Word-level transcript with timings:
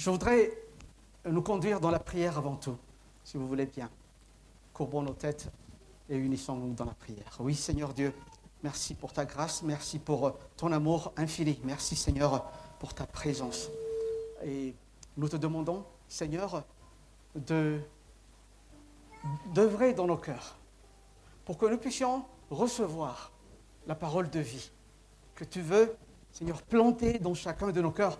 Je 0.00 0.08
voudrais 0.08 0.50
nous 1.26 1.42
conduire 1.42 1.78
dans 1.78 1.90
la 1.90 1.98
prière 1.98 2.38
avant 2.38 2.56
tout, 2.56 2.78
si 3.22 3.36
vous 3.36 3.46
voulez 3.46 3.66
bien. 3.66 3.90
Courbons 4.72 5.02
nos 5.02 5.12
têtes 5.12 5.50
et 6.08 6.16
unissons-nous 6.16 6.72
dans 6.72 6.86
la 6.86 6.94
prière. 6.94 7.36
Oui, 7.38 7.54
Seigneur 7.54 7.92
Dieu, 7.92 8.14
merci 8.62 8.94
pour 8.94 9.12
ta 9.12 9.26
grâce, 9.26 9.62
merci 9.62 9.98
pour 9.98 10.38
ton 10.56 10.72
amour 10.72 11.12
infini. 11.18 11.60
Merci, 11.64 11.96
Seigneur, 11.96 12.50
pour 12.78 12.94
ta 12.94 13.06
présence. 13.06 13.68
Et 14.42 14.74
nous 15.18 15.28
te 15.28 15.36
demandons, 15.36 15.84
Seigneur, 16.08 16.64
de 17.34 17.78
d'œuvrer 19.52 19.92
dans 19.92 20.06
nos 20.06 20.16
cœurs 20.16 20.56
pour 21.44 21.58
que 21.58 21.66
nous 21.66 21.76
puissions 21.76 22.24
recevoir 22.48 23.32
la 23.86 23.94
parole 23.94 24.30
de 24.30 24.40
vie 24.40 24.70
que 25.34 25.44
tu 25.44 25.60
veux, 25.60 25.94
Seigneur, 26.32 26.62
planter 26.62 27.18
dans 27.18 27.34
chacun 27.34 27.70
de 27.70 27.82
nos 27.82 27.90
cœurs 27.90 28.16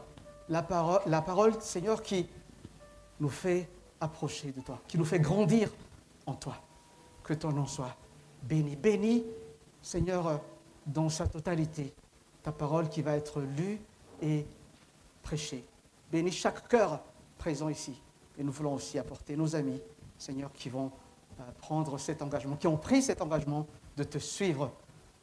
la 0.50 0.62
parole, 0.62 1.00
la 1.06 1.22
parole, 1.22 1.60
Seigneur, 1.62 2.02
qui 2.02 2.26
nous 3.20 3.28
fait 3.28 3.68
approcher 4.00 4.52
de 4.52 4.60
toi, 4.60 4.80
qui 4.86 4.98
nous 4.98 5.04
fait 5.04 5.20
grandir 5.20 5.70
en 6.26 6.34
toi. 6.34 6.56
Que 7.22 7.34
ton 7.34 7.52
nom 7.52 7.66
soit 7.66 7.96
béni. 8.42 8.76
Béni, 8.76 9.24
Seigneur, 9.80 10.40
dans 10.86 11.08
sa 11.08 11.26
totalité, 11.26 11.94
ta 12.42 12.52
parole 12.52 12.88
qui 12.88 13.02
va 13.02 13.16
être 13.16 13.40
lue 13.40 13.80
et 14.20 14.44
prêchée. 15.22 15.64
Bénis 16.10 16.32
chaque 16.32 16.66
cœur 16.68 17.00
présent 17.38 17.68
ici. 17.68 18.00
Et 18.38 18.42
nous 18.42 18.52
voulons 18.52 18.74
aussi 18.74 18.98
apporter 18.98 19.36
nos 19.36 19.54
amis, 19.54 19.80
Seigneur, 20.18 20.50
qui 20.52 20.68
vont 20.68 20.90
euh, 21.40 21.42
prendre 21.58 21.98
cet 21.98 22.22
engagement, 22.22 22.56
qui 22.56 22.66
ont 22.66 22.76
pris 22.76 23.02
cet 23.02 23.22
engagement 23.22 23.66
de 23.96 24.04
te 24.04 24.18
suivre 24.18 24.72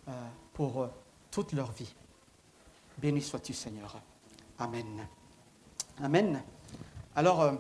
euh, 0.08 0.12
pour 0.54 0.84
euh, 0.84 0.88
toute 1.32 1.52
leur 1.52 1.72
vie. 1.72 1.94
Béni 2.98 3.22
sois-tu, 3.22 3.54
Seigneur. 3.54 4.00
Amen. 4.60 5.08
Amen. 6.04 6.42
Alors, 7.16 7.54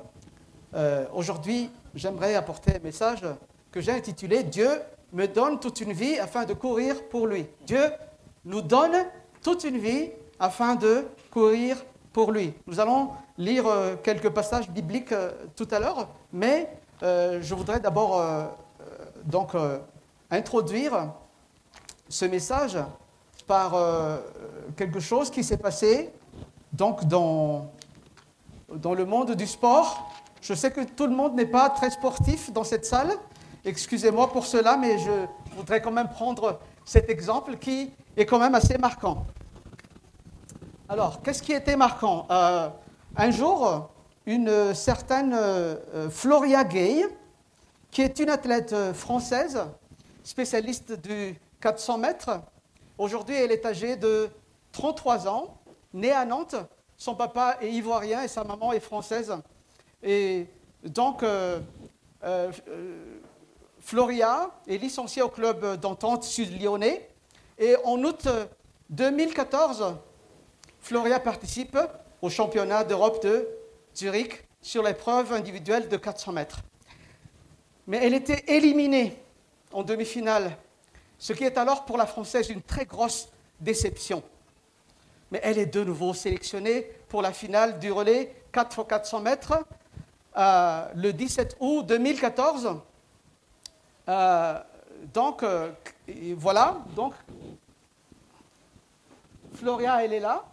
aujourd'hui, 1.14 1.70
j'aimerais 1.95 2.36
apporter 2.36 2.75
un 2.75 2.80
message 2.80 3.22
que 3.72 3.81
j'ai 3.81 3.92
intitulé 3.92 4.44
Dieu 4.44 4.70
me 5.14 5.25
donne 5.25 5.59
toute 5.59 5.81
une 5.81 5.94
vie 5.94 6.20
afin 6.20 6.45
de 6.45 6.53
courir 6.53 7.03
pour 7.09 7.28
lui. 7.28 7.47
Dieu 7.66 7.84
nous 8.45 8.62
donne 8.62 9.06
toute 9.42 9.64
une 9.64 9.78
vie 9.78 10.09
afin 10.39 10.75
de 10.75 11.08
courir 11.31 11.78
pour 12.14 12.31
lui. 12.31 12.53
Nous 12.67 12.80
allons 12.80 13.12
lire 13.38 13.66
quelques 14.03 14.30
passages 14.30 14.69
bibliques 14.69 15.14
tout 15.56 15.67
à 15.72 15.80
l'heure, 15.80 16.09
mais 16.31 16.69
euh, 17.03 17.40
je 17.42 17.53
voudrais 17.53 17.80
d'abord 17.80 18.19
euh, 18.19 18.45
euh, 18.81 18.86
donc 19.25 19.52
introduire 20.31 21.14
ce 22.09 22.25
message 22.25 22.78
par 23.45 23.75
quelque 24.75 25.00
chose 25.00 25.30
qui 25.30 25.44
s'est 25.44 25.58
passé 25.58 26.12
donc 26.73 27.06
dans, 27.06 27.72
dans 28.73 28.94
le 28.94 29.06
monde 29.06 29.32
du 29.36 29.48
sport. 29.48 30.12
Je 30.42 30.54
sais 30.54 30.72
que 30.72 30.82
tout 30.82 31.08
le 31.08 31.16
monde 31.16 31.36
n'est 31.36 31.46
pas 31.46 31.70
très 31.70 31.90
sportif 31.90 32.52
dans 32.52 32.64
cette 32.64 32.86
salle. 32.86 33.12
Excusez-moi 33.66 34.32
pour 34.32 34.46
cela, 34.46 34.78
mais 34.78 34.98
je 35.00 35.26
voudrais 35.56 35.82
quand 35.82 35.92
même 35.92 36.09
prendre 36.09 36.59
cet 36.86 37.09
exemple 37.09 37.58
qui 37.58 37.92
est 38.16 38.26
quand 38.26 38.40
même 38.40 38.56
assez 38.56 38.78
marquant. 38.78 39.26
Alors, 40.90 41.22
qu'est-ce 41.22 41.44
qui 41.44 41.54
était 41.54 41.76
marquant? 41.76 42.28
Un 42.30 43.32
jour, 43.32 43.90
une 44.26 44.74
certaine 44.74 45.34
euh, 45.34 46.09
Floria 46.09 46.64
Gay, 46.64 47.06
qui 47.92 48.02
est 48.02 48.20
une 48.20 48.30
athlète 48.30 48.74
euh, 48.74 48.94
française, 48.94 49.59
spécialiste 50.24 50.92
du 51.02 51.36
400 51.62 51.98
mètres. 51.98 52.42
Aujourd'hui, 52.98 53.36
elle 53.36 53.52
est 53.52 53.66
âgée 53.66 53.96
de 53.96 54.30
33 54.72 55.28
ans, 55.28 55.58
née 55.94 56.12
à 56.12 56.26
Nantes. 56.26 56.56
Son 56.98 57.14
papa 57.14 57.58
est 57.62 57.72
ivoirien 57.72 58.23
et 58.23 58.28
sa 58.28 58.44
maman 58.44 58.73
est 58.73 58.80
française. 58.80 59.34
Et 60.02 60.48
donc, 60.84 61.22
euh, 61.23 61.59
Floria 63.80 64.52
est 64.67 64.78
licenciée 64.78 65.22
au 65.22 65.30
club 65.30 65.80
d'entente 65.80 66.24
sud-lyonnais. 66.24 67.08
Et 67.59 67.75
en 67.85 68.03
août 68.03 68.28
2014, 68.90 69.96
Floria 70.80 71.19
participe 71.19 71.78
au 72.22 72.30
championnat 72.30 72.84
d'Europe 72.84 73.24
de 73.24 73.47
Zurich 73.96 74.44
sur 74.62 74.84
l'épreuve 74.84 75.34
individuelle 75.34 75.88
de 75.90 75.97
400 75.97 76.31
mètres. 76.34 76.62
Mais 77.85 78.00
elle 78.03 78.14
était 78.14 78.44
éliminée 78.47 79.22
en 79.72 79.84
demi-finale, 79.84 80.58
ce 81.18 81.34
qui 81.34 81.44
est 81.44 81.58
alors 81.58 81.85
pour 81.85 81.97
la 81.97 82.06
Française 82.06 82.50
une 82.50 82.62
très 82.62 82.85
grosse 82.85 83.29
déception. 83.59 84.24
Mais 85.32 85.40
elle 85.44 85.58
est 85.58 85.66
de 85.66 85.84
nouveau 85.84 86.14
sélectionnée 86.14 86.90
pour 87.10 87.22
la 87.22 87.34
finale 87.34 87.80
du 87.80 87.92
relais 87.92 88.34
4 88.52 88.80
x 88.80 88.88
400 88.88 89.20
mètres 89.22 89.54
euh, 90.38 90.86
le 90.96 91.14
17 91.14 91.58
août 91.60 91.84
2014. 91.88 92.80
Euh, 94.08 94.60
donc, 95.14 95.42
euh, 95.42 95.72
voilà, 96.36 96.78
donc, 96.96 97.14
Floria, 99.56 100.04
elle 100.04 100.14
est 100.14 100.20
là. 100.20 100.44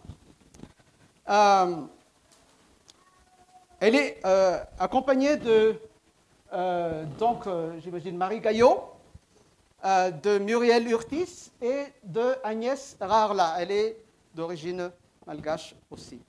Elle 3.79 3.95
est 3.95 4.23
accompagnée 4.79 5.37
de, 5.37 5.79
donc, 7.19 7.43
j'imagine, 7.83 8.17
Marie 8.17 8.39
Gaillot, 8.39 8.83
de 9.83 10.39
Muriel 10.39 10.87
Urtis 10.89 11.51
et 11.61 11.83
de 12.03 12.35
Agnès 12.43 12.97
Rarla. 12.99 13.55
Elle 13.59 13.71
est 13.71 14.04
d'origine 14.35 14.91
malgache 15.25 15.75
aussi. 15.89 16.21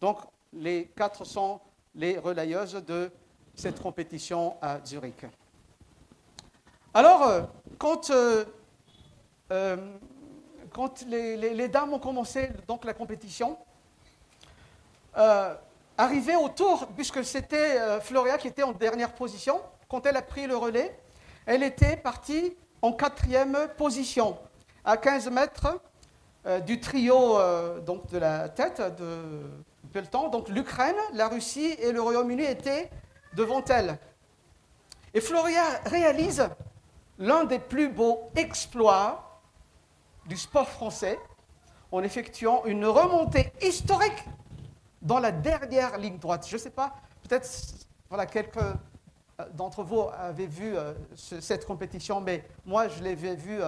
Donc, 0.00 0.18
les 0.52 0.86
quatre 0.96 1.24
sont 1.24 1.60
les 1.94 2.18
relayeuses 2.18 2.74
de 2.86 3.10
cette 3.54 3.80
compétition 3.80 4.56
à 4.62 4.78
Zurich. 4.84 5.26
Alors, 6.94 7.48
quand, 7.78 8.10
quand 9.48 11.04
les, 11.06 11.36
les, 11.36 11.68
dames 11.68 11.92
ont 11.92 11.98
commencé 11.98 12.48
donc, 12.66 12.84
la 12.84 12.94
compétition, 12.94 13.58
Arrivée 15.98 16.36
au 16.36 16.48
tour, 16.48 16.88
puisque 16.96 17.22
c'était 17.24 17.78
euh, 17.78 18.00
Floria 18.00 18.38
qui 18.38 18.48
était 18.48 18.62
en 18.62 18.72
dernière 18.72 19.14
position, 19.14 19.60
quand 19.88 20.06
elle 20.06 20.16
a 20.16 20.22
pris 20.22 20.46
le 20.46 20.56
relais, 20.56 20.98
elle 21.44 21.62
était 21.62 21.96
partie 21.96 22.56
en 22.80 22.92
quatrième 22.92 23.68
position, 23.76 24.38
à 24.84 24.96
15 24.96 25.30
mètres 25.30 25.80
euh, 26.44 26.58
du 26.58 26.80
trio 26.80 27.38
euh, 27.38 27.78
donc 27.78 28.08
de 28.10 28.18
la 28.18 28.48
tête 28.48 28.80
de 28.98 29.42
peloton. 29.92 30.28
Donc 30.28 30.48
l'Ukraine, 30.48 30.96
la 31.12 31.28
Russie 31.28 31.76
et 31.78 31.92
le 31.92 32.02
Royaume-Uni 32.02 32.42
étaient 32.42 32.90
devant 33.34 33.64
elle. 33.66 33.96
Et 35.14 35.20
Floria 35.20 35.62
réalise 35.84 36.48
l'un 37.18 37.44
des 37.44 37.60
plus 37.60 37.88
beaux 37.88 38.28
exploits 38.34 39.40
du 40.26 40.36
sport 40.36 40.68
français 40.68 41.16
en 41.92 42.02
effectuant 42.02 42.64
une 42.64 42.86
remontée 42.86 43.52
historique 43.62 44.24
dans 45.00 45.20
la 45.20 45.30
dernière 45.30 45.96
ligne 45.96 46.18
droite. 46.18 46.44
Je 46.48 46.56
ne 46.56 46.60
sais 46.60 46.70
pas, 46.70 46.94
peut-être 47.22 47.48
voilà, 48.08 48.26
quelques 48.26 48.56
euh, 48.56 48.74
d'entre 49.54 49.84
vous 49.84 50.06
avaient 50.12 50.46
vu 50.46 50.74
cette 51.14 51.66
compétition, 51.66 52.20
mais 52.20 52.44
moi 52.66 52.88
je 52.88 53.04
l'avais 53.04 53.36
vu, 53.36 53.60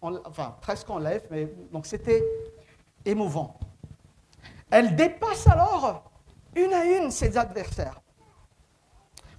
enfin 0.00 0.56
presque 0.60 0.88
en 0.90 0.98
live, 0.98 1.22
mais 1.30 1.46
donc 1.72 1.86
c'était 1.86 2.24
émouvant. 3.04 3.58
Elle 4.70 4.96
dépasse 4.96 5.46
alors 5.46 6.10
une 6.54 6.72
à 6.72 6.84
une 6.84 7.10
ses 7.10 7.36
adversaires 7.36 8.00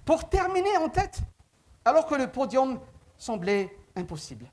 pour 0.04 0.28
terminer 0.28 0.76
en 0.78 0.88
tête, 0.88 1.20
alors 1.84 2.06
que 2.06 2.14
le 2.14 2.30
podium 2.30 2.80
semblait 3.16 3.76
impossible. 3.94 4.50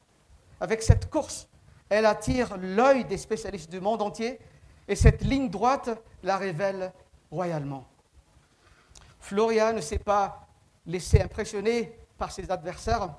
Avec 0.59 0.81
cette 0.81 1.09
course, 1.09 1.47
elle 1.89 2.05
attire 2.05 2.57
l'œil 2.57 3.05
des 3.05 3.17
spécialistes 3.17 3.71
du 3.71 3.79
monde 3.79 4.01
entier 4.01 4.39
et 4.87 4.95
cette 4.95 5.23
ligne 5.23 5.49
droite 5.49 5.89
la 6.23 6.37
révèle 6.37 6.91
royalement. 7.31 7.85
Floria 9.19 9.73
ne 9.73 9.81
s'est 9.81 9.99
pas 9.99 10.47
laissé 10.85 11.21
impressionner 11.21 11.97
par 12.17 12.31
ses 12.31 12.51
adversaires, 12.51 13.15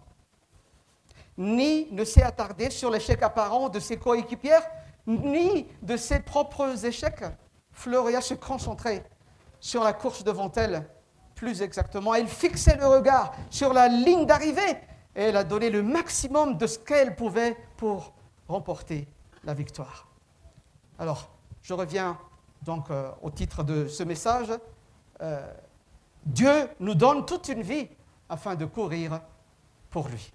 ni 1.38 1.88
ne 1.92 2.04
s'est 2.04 2.22
attardé 2.22 2.70
sur 2.70 2.90
l'échec 2.90 3.22
apparent 3.22 3.68
de 3.68 3.80
ses 3.80 3.98
coéquipières, 3.98 4.66
ni 5.06 5.66
de 5.82 5.96
ses 5.96 6.20
propres 6.20 6.84
échecs. 6.84 7.24
Floria 7.70 8.20
se 8.20 8.34
concentrait 8.34 9.04
sur 9.60 9.84
la 9.84 9.92
course 9.92 10.24
devant 10.24 10.50
elle, 10.52 10.88
plus 11.34 11.62
exactement. 11.62 12.14
Elle 12.14 12.28
fixait 12.28 12.76
le 12.76 12.86
regard 12.86 13.34
sur 13.50 13.72
la 13.72 13.88
ligne 13.88 14.26
d'arrivée 14.26 14.76
et 15.14 15.24
elle 15.24 15.36
a 15.36 15.44
donné 15.44 15.70
le 15.70 15.82
maximum 15.82 16.56
de 16.56 16.66
ce 16.66 16.78
qu'elle 16.78 17.14
pouvait 17.14 17.56
pour 17.76 18.12
remporter 18.48 19.06
la 19.44 19.54
victoire. 19.54 20.08
Alors, 20.98 21.28
je 21.62 21.74
reviens 21.74 22.18
donc 22.62 22.90
euh, 22.90 23.10
au 23.22 23.30
titre 23.30 23.62
de 23.62 23.86
ce 23.86 24.02
message. 24.02 24.48
Euh, 25.20 25.52
Dieu 26.24 26.68
nous 26.80 26.94
donne 26.94 27.24
toute 27.24 27.48
une 27.48 27.62
vie 27.62 27.88
afin 28.28 28.54
de 28.54 28.64
courir 28.64 29.20
pour 29.90 30.08
lui. 30.08 30.32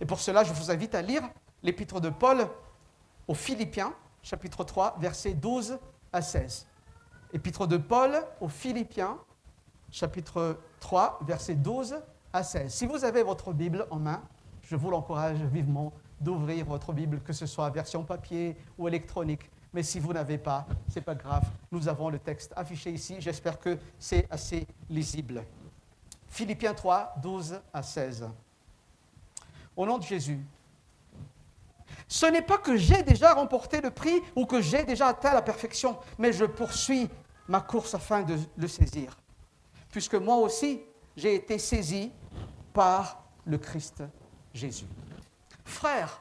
Et 0.00 0.06
pour 0.06 0.20
cela, 0.20 0.44
je 0.44 0.52
vous 0.52 0.70
invite 0.70 0.94
à 0.94 1.02
lire 1.02 1.22
l'épître 1.62 2.00
de 2.00 2.10
Paul 2.10 2.48
aux 3.28 3.34
Philippiens, 3.34 3.92
chapitre 4.22 4.64
3, 4.64 4.96
versets 4.98 5.34
12 5.34 5.78
à 6.12 6.22
16. 6.22 6.66
épître 7.32 7.66
de 7.66 7.76
Paul 7.76 8.22
aux 8.40 8.48
Philippiens, 8.48 9.18
chapitre 9.90 10.58
3, 10.80 11.20
versets 11.26 11.54
12 11.54 11.96
à 12.32 12.42
16. 12.42 12.72
Si 12.72 12.86
vous 12.86 13.04
avez 13.04 13.22
votre 13.22 13.52
Bible 13.52 13.86
en 13.90 13.98
main, 13.98 14.22
je 14.62 14.76
vous 14.76 14.90
l'encourage 14.90 15.38
vivement 15.42 15.92
d'ouvrir 16.20 16.66
votre 16.66 16.92
Bible, 16.92 17.20
que 17.20 17.32
ce 17.32 17.46
soit 17.46 17.70
version 17.70 18.04
papier 18.04 18.56
ou 18.78 18.88
électronique. 18.88 19.50
Mais 19.72 19.82
si 19.82 20.00
vous 20.00 20.12
n'avez 20.12 20.38
pas, 20.38 20.66
ce 20.88 20.98
n'est 20.98 21.04
pas 21.04 21.14
grave. 21.14 21.44
Nous 21.70 21.88
avons 21.88 22.08
le 22.08 22.18
texte 22.18 22.52
affiché 22.56 22.90
ici. 22.90 23.16
J'espère 23.18 23.58
que 23.58 23.78
c'est 23.98 24.26
assez 24.30 24.66
lisible. 24.88 25.44
Philippiens 26.28 26.74
3, 26.74 27.16
12 27.22 27.60
à 27.72 27.82
16. 27.82 28.28
Au 29.76 29.84
nom 29.84 29.98
de 29.98 30.02
Jésus, 30.02 30.40
ce 32.08 32.26
n'est 32.26 32.42
pas 32.42 32.58
que 32.58 32.76
j'ai 32.76 33.02
déjà 33.02 33.34
remporté 33.34 33.80
le 33.80 33.90
prix 33.90 34.22
ou 34.34 34.46
que 34.46 34.60
j'ai 34.60 34.84
déjà 34.84 35.08
atteint 35.08 35.34
la 35.34 35.42
perfection, 35.42 35.98
mais 36.18 36.32
je 36.32 36.44
poursuis 36.44 37.10
ma 37.48 37.60
course 37.60 37.94
afin 37.94 38.22
de 38.22 38.38
le 38.56 38.68
saisir. 38.68 39.16
Puisque 39.90 40.14
moi 40.14 40.36
aussi, 40.36 40.82
j'ai 41.16 41.34
été 41.34 41.58
saisi 41.58 42.12
par 42.72 43.24
le 43.44 43.58
Christ 43.58 44.02
Jésus. 44.52 44.86
Frère, 45.64 46.20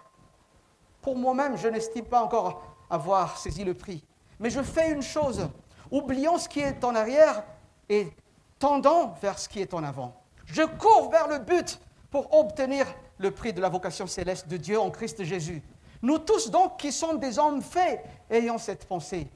pour 1.01 1.15
moi-même, 1.15 1.57
je 1.57 1.67
n'estime 1.67 2.05
pas 2.05 2.23
encore 2.23 2.63
avoir 2.89 3.37
saisi 3.37 3.63
le 3.63 3.73
prix, 3.73 4.03
mais 4.39 4.49
je 4.49 4.61
fais 4.61 4.91
une 4.91 5.01
chose, 5.01 5.47
oubliant 5.91 6.37
ce 6.37 6.49
qui 6.49 6.59
est 6.59 6.83
en 6.83 6.95
arrière 6.95 7.43
et 7.89 8.11
tendant 8.59 9.13
vers 9.21 9.37
ce 9.37 9.47
qui 9.47 9.61
est 9.61 9.73
en 9.73 9.83
avant. 9.83 10.19
Je 10.45 10.63
cours 10.63 11.11
vers 11.11 11.27
le 11.27 11.39
but 11.39 11.79
pour 12.09 12.33
obtenir 12.33 12.87
le 13.17 13.31
prix 13.31 13.53
de 13.53 13.61
la 13.61 13.69
vocation 13.69 14.07
céleste 14.07 14.47
de 14.47 14.57
Dieu 14.57 14.79
en 14.79 14.91
Christ 14.91 15.23
Jésus. 15.23 15.63
Nous 16.01 16.19
tous 16.19 16.51
donc 16.51 16.77
qui 16.77 16.91
sommes 16.91 17.19
des 17.19 17.39
hommes 17.39 17.61
faits, 17.61 18.03
ayant 18.29 18.57
cette 18.57 18.85
pensée. 18.85 19.29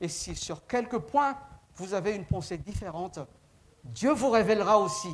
Et 0.00 0.08
si 0.08 0.34
sur 0.34 0.66
quelques 0.66 0.98
points 0.98 1.36
vous 1.76 1.94
avez 1.94 2.14
une 2.14 2.24
pensée 2.24 2.58
différente, 2.58 3.18
Dieu 3.82 4.12
vous 4.12 4.30
révélera 4.30 4.78
aussi 4.78 5.12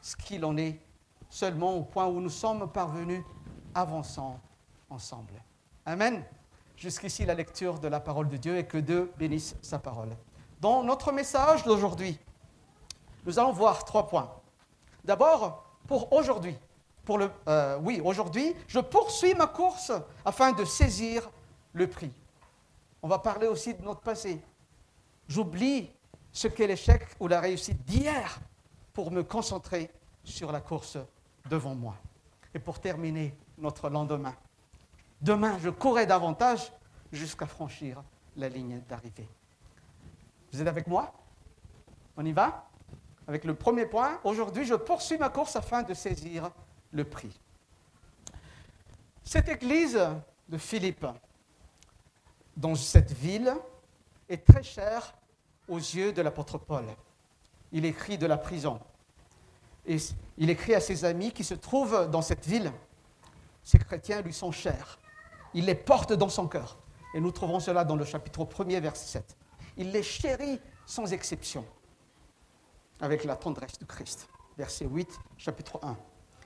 ce 0.00 0.16
qu'il 0.16 0.44
en 0.44 0.56
est, 0.56 0.80
seulement 1.28 1.74
au 1.74 1.82
point 1.82 2.06
où 2.06 2.20
nous 2.20 2.30
sommes 2.30 2.70
parvenus, 2.70 3.22
avançant 3.74 4.38
ensemble. 4.88 5.42
Amen. 5.84 6.24
Jusqu'ici 6.76 7.24
la 7.24 7.34
lecture 7.34 7.78
de 7.78 7.88
la 7.88 8.00
parole 8.00 8.28
de 8.28 8.36
Dieu 8.36 8.56
et 8.58 8.66
que 8.66 8.78
Dieu 8.78 9.12
bénisse 9.18 9.56
sa 9.62 9.78
parole. 9.78 10.10
Dans 10.60 10.82
notre 10.82 11.10
message 11.10 11.64
d'aujourd'hui, 11.64 12.18
nous 13.24 13.38
allons 13.38 13.52
voir 13.52 13.84
trois 13.84 14.06
points. 14.06 14.30
D'abord, 15.04 15.64
pour 15.86 16.12
aujourd'hui, 16.12 16.56
pour 17.06 17.18
le, 17.18 17.30
euh, 17.46 17.78
oui, 17.80 18.02
aujourd'hui, 18.04 18.54
je 18.66 18.80
poursuis 18.80 19.32
ma 19.34 19.46
course 19.46 19.92
afin 20.24 20.52
de 20.52 20.64
saisir 20.64 21.30
le 21.72 21.86
prix. 21.86 22.10
On 23.00 23.06
va 23.08 23.20
parler 23.20 23.46
aussi 23.46 23.72
de 23.74 23.82
notre 23.82 24.00
passé. 24.00 24.42
J'oublie 25.28 25.88
ce 26.32 26.48
qu'est 26.48 26.66
l'échec 26.66 27.06
ou 27.20 27.28
la 27.28 27.40
réussite 27.40 27.82
d'hier 27.84 28.40
pour 28.92 29.12
me 29.12 29.22
concentrer 29.22 29.88
sur 30.24 30.50
la 30.50 30.60
course 30.60 30.98
devant 31.48 31.76
moi. 31.76 31.94
Et 32.52 32.58
pour 32.58 32.80
terminer, 32.80 33.32
notre 33.56 33.88
lendemain. 33.88 34.34
Demain, 35.22 35.58
je 35.62 35.70
courrai 35.70 36.06
davantage 36.06 36.72
jusqu'à 37.12 37.46
franchir 37.46 38.02
la 38.36 38.48
ligne 38.48 38.80
d'arrivée. 38.88 39.28
Vous 40.52 40.60
êtes 40.60 40.68
avec 40.68 40.88
moi? 40.88 41.12
On 42.16 42.24
y 42.24 42.32
va? 42.32 42.68
Avec 43.28 43.44
le 43.44 43.54
premier 43.54 43.86
point, 43.86 44.18
aujourd'hui, 44.24 44.64
je 44.64 44.74
poursuis 44.74 45.18
ma 45.18 45.28
course 45.28 45.54
afin 45.54 45.82
de 45.82 45.94
saisir 45.94 46.50
le 46.96 47.04
prix. 47.04 47.38
Cette 49.22 49.48
église 49.48 50.00
de 50.48 50.58
Philippe, 50.58 51.06
dans 52.56 52.74
cette 52.74 53.12
ville, 53.12 53.54
est 54.28 54.44
très 54.44 54.62
chère 54.62 55.14
aux 55.68 55.78
yeux 55.78 56.12
de 56.12 56.22
l'apôtre 56.22 56.58
Paul. 56.58 56.84
Il 57.72 57.84
écrit 57.84 58.18
de 58.18 58.26
la 58.26 58.38
prison. 58.38 58.80
Et 59.84 59.98
il 60.38 60.50
écrit 60.50 60.74
à 60.74 60.80
ses 60.80 61.04
amis 61.04 61.32
qui 61.32 61.44
se 61.44 61.54
trouvent 61.54 62.08
dans 62.10 62.22
cette 62.22 62.46
ville. 62.46 62.72
Ces 63.62 63.78
chrétiens 63.78 64.22
lui 64.22 64.32
sont 64.32 64.52
chers. 64.52 64.98
Il 65.54 65.66
les 65.66 65.74
porte 65.74 66.12
dans 66.12 66.28
son 66.28 66.48
cœur. 66.48 66.78
Et 67.14 67.20
nous 67.20 67.30
trouvons 67.30 67.60
cela 67.60 67.84
dans 67.84 67.96
le 67.96 68.04
chapitre 68.04 68.44
1er, 68.44 68.80
verset 68.80 69.06
7. 69.06 69.36
Il 69.76 69.90
les 69.90 70.02
chérit 70.02 70.60
sans 70.86 71.12
exception, 71.12 71.64
avec 73.00 73.24
la 73.24 73.36
tendresse 73.36 73.78
de 73.78 73.84
Christ. 73.84 74.28
Verset 74.56 74.86
8, 74.86 75.08
chapitre 75.36 75.80
1. 75.82 75.96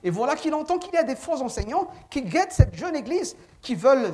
Et 0.02 0.10
voilà 0.10 0.34
qu'il 0.36 0.54
entend 0.54 0.78
qu'il 0.78 0.94
y 0.94 0.96
a 0.96 1.02
des 1.02 1.16
faux 1.16 1.42
enseignants 1.42 1.88
qui 2.08 2.22
guettent 2.22 2.52
cette 2.52 2.74
jeune 2.74 2.96
église, 2.96 3.36
qui 3.60 3.74
veulent 3.74 4.12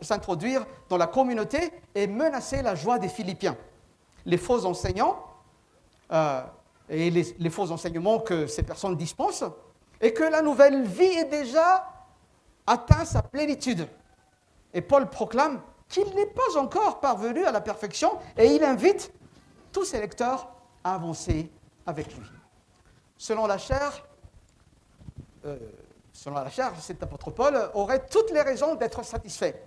s'introduire 0.00 0.64
dans 0.88 0.96
la 0.96 1.06
communauté 1.06 1.72
et 1.94 2.06
menacer 2.06 2.62
la 2.62 2.74
joie 2.74 2.98
des 2.98 3.08
Philippiens. 3.08 3.56
Les 4.26 4.38
faux 4.38 4.64
enseignants 4.64 5.18
euh, 6.12 6.42
et 6.88 7.10
les, 7.10 7.34
les, 7.38 7.50
faux 7.50 7.70
enseignements 7.72 8.20
que 8.20 8.46
ces 8.46 8.62
personnes 8.62 8.96
dispensent, 8.96 9.44
et 10.00 10.12
que 10.12 10.22
la 10.22 10.42
nouvelle 10.42 10.84
vie 10.84 11.04
est 11.04 11.24
déjà 11.24 11.90
atteint 12.66 13.04
sa 13.04 13.22
plénitude. 13.22 13.88
Et 14.72 14.80
Paul 14.80 15.08
proclame 15.08 15.60
qu'il 15.88 16.14
n'est 16.14 16.26
pas 16.26 16.58
encore 16.58 17.00
parvenu 17.00 17.44
à 17.44 17.52
la 17.52 17.60
perfection 17.60 18.18
et 18.36 18.46
il 18.54 18.64
invite 18.64 19.12
tous 19.72 19.84
ses 19.84 20.00
lecteurs 20.00 20.48
à 20.82 20.94
avancer 20.94 21.50
avec 21.86 22.14
lui. 22.16 22.26
Selon 23.16 23.46
la 23.46 23.58
chair, 23.58 24.04
euh, 25.44 25.58
selon 26.12 26.36
la 26.36 26.50
chair, 26.50 26.72
cet 26.80 27.02
apôtre 27.02 27.30
Paul 27.30 27.70
aurait 27.74 28.06
toutes 28.06 28.30
les 28.30 28.40
raisons 28.40 28.74
d'être 28.74 29.04
satisfait. 29.04 29.62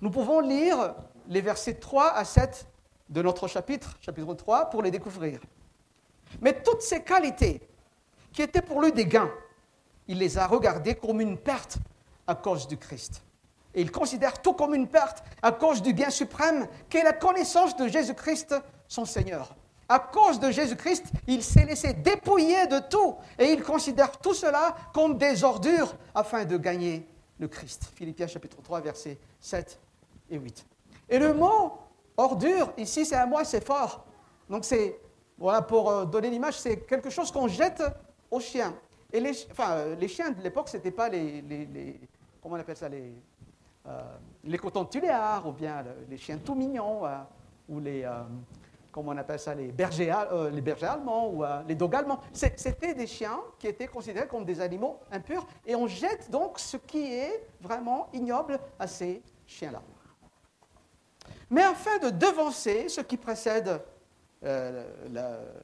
Nous 0.00 0.10
pouvons 0.10 0.40
lire 0.40 0.94
les 1.28 1.40
versets 1.40 1.74
3 1.74 2.12
à 2.12 2.24
7 2.24 2.66
de 3.08 3.22
notre 3.22 3.48
chapitre, 3.48 3.96
chapitre 4.00 4.34
3, 4.34 4.70
pour 4.70 4.82
les 4.82 4.90
découvrir. 4.90 5.40
Mais 6.40 6.62
toutes 6.62 6.82
ces 6.82 7.02
qualités 7.02 7.60
qui 8.32 8.42
étaient 8.42 8.62
pour 8.62 8.82
lui 8.82 8.92
des 8.92 9.06
gains, 9.06 9.30
il 10.08 10.18
les 10.18 10.36
a 10.36 10.46
regardées 10.46 10.96
comme 10.96 11.20
une 11.20 11.38
perte 11.38 11.78
à 12.26 12.34
cause 12.34 12.66
du 12.66 12.76
Christ. 12.76 13.22
Et 13.74 13.80
il 13.80 13.90
considère 13.90 14.40
tout 14.42 14.52
comme 14.52 14.74
une 14.74 14.88
perte 14.88 15.24
à 15.42 15.52
cause 15.52 15.82
du 15.82 15.92
bien 15.92 16.10
suprême 16.10 16.66
qu'est 16.88 17.02
la 17.02 17.12
connaissance 17.12 17.76
de 17.76 17.88
Jésus-Christ, 17.88 18.54
son 18.88 19.04
Seigneur. 19.04 19.54
À 19.88 19.98
cause 19.98 20.40
de 20.40 20.50
Jésus-Christ, 20.50 21.06
il 21.26 21.42
s'est 21.42 21.66
laissé 21.66 21.92
dépouiller 21.92 22.66
de 22.66 22.78
tout 22.78 23.16
et 23.38 23.52
il 23.52 23.62
considère 23.62 24.12
tout 24.18 24.32
cela 24.32 24.74
comme 24.94 25.18
des 25.18 25.44
ordures 25.44 25.94
afin 26.14 26.44
de 26.44 26.56
gagner 26.56 27.06
le 27.38 27.48
Christ. 27.48 27.90
Philippiens 27.94 28.26
chapitre 28.26 28.62
3, 28.62 28.80
versets 28.80 29.18
7 29.40 29.78
et 30.30 30.38
8. 30.38 30.66
Et 31.10 31.18
le 31.18 31.34
mot 31.34 31.72
ordure, 32.16 32.72
ici, 32.78 33.04
c'est 33.04 33.16
un 33.16 33.26
mot 33.26 33.38
assez 33.38 33.60
fort. 33.60 34.06
Donc, 34.48 34.64
c'est, 34.64 34.98
voilà, 35.38 35.60
pour 35.60 35.90
euh, 35.90 36.04
donner 36.06 36.30
l'image, 36.30 36.58
c'est 36.58 36.78
quelque 36.86 37.10
chose 37.10 37.30
qu'on 37.30 37.48
jette 37.48 37.82
aux 38.30 38.40
chiens. 38.40 38.74
Et 39.12 39.20
les, 39.20 39.32
euh, 39.60 40.08
chiens 40.08 40.30
de 40.30 40.42
l'époque, 40.42 40.68
ce 40.68 40.76
n'étaient 40.76 40.90
pas 40.90 41.08
les, 41.08 42.00
Comment 42.42 42.56
on 42.56 42.58
appelle 42.58 42.76
ça 42.76 42.88
Les, 42.88 43.12
euh, 43.86 44.02
les 44.44 44.58
ou 44.58 45.52
bien 45.52 45.84
les 46.08 46.18
chiens 46.18 46.38
tout 46.38 46.54
mignons, 46.54 47.02
ou 47.68 47.80
les 47.80 48.06
comment 48.94 49.10
on 49.10 49.16
appelle 49.16 49.40
ça, 49.40 49.54
les 49.56 49.72
bergers, 49.72 50.14
euh, 50.30 50.50
les 50.50 50.60
bergers 50.60 50.86
allemands 50.86 51.28
ou 51.28 51.42
euh, 51.42 51.62
les 51.66 51.74
dogs 51.74 51.96
allemands. 51.96 52.20
C'était 52.32 52.94
des 52.94 53.08
chiens 53.08 53.40
qui 53.58 53.66
étaient 53.66 53.88
considérés 53.88 54.28
comme 54.28 54.44
des 54.44 54.60
animaux 54.60 55.00
impurs 55.10 55.44
et 55.66 55.74
on 55.74 55.88
jette 55.88 56.30
donc 56.30 56.60
ce 56.60 56.76
qui 56.76 57.12
est 57.12 57.44
vraiment 57.60 58.06
ignoble 58.12 58.60
à 58.78 58.86
ces 58.86 59.20
chiens-là. 59.48 59.82
Mais 61.50 61.62
afin 61.62 61.98
de 61.98 62.10
devancer 62.10 62.88
ce 62.88 63.00
qui 63.00 63.16
précède 63.16 63.82
euh, 64.44 64.84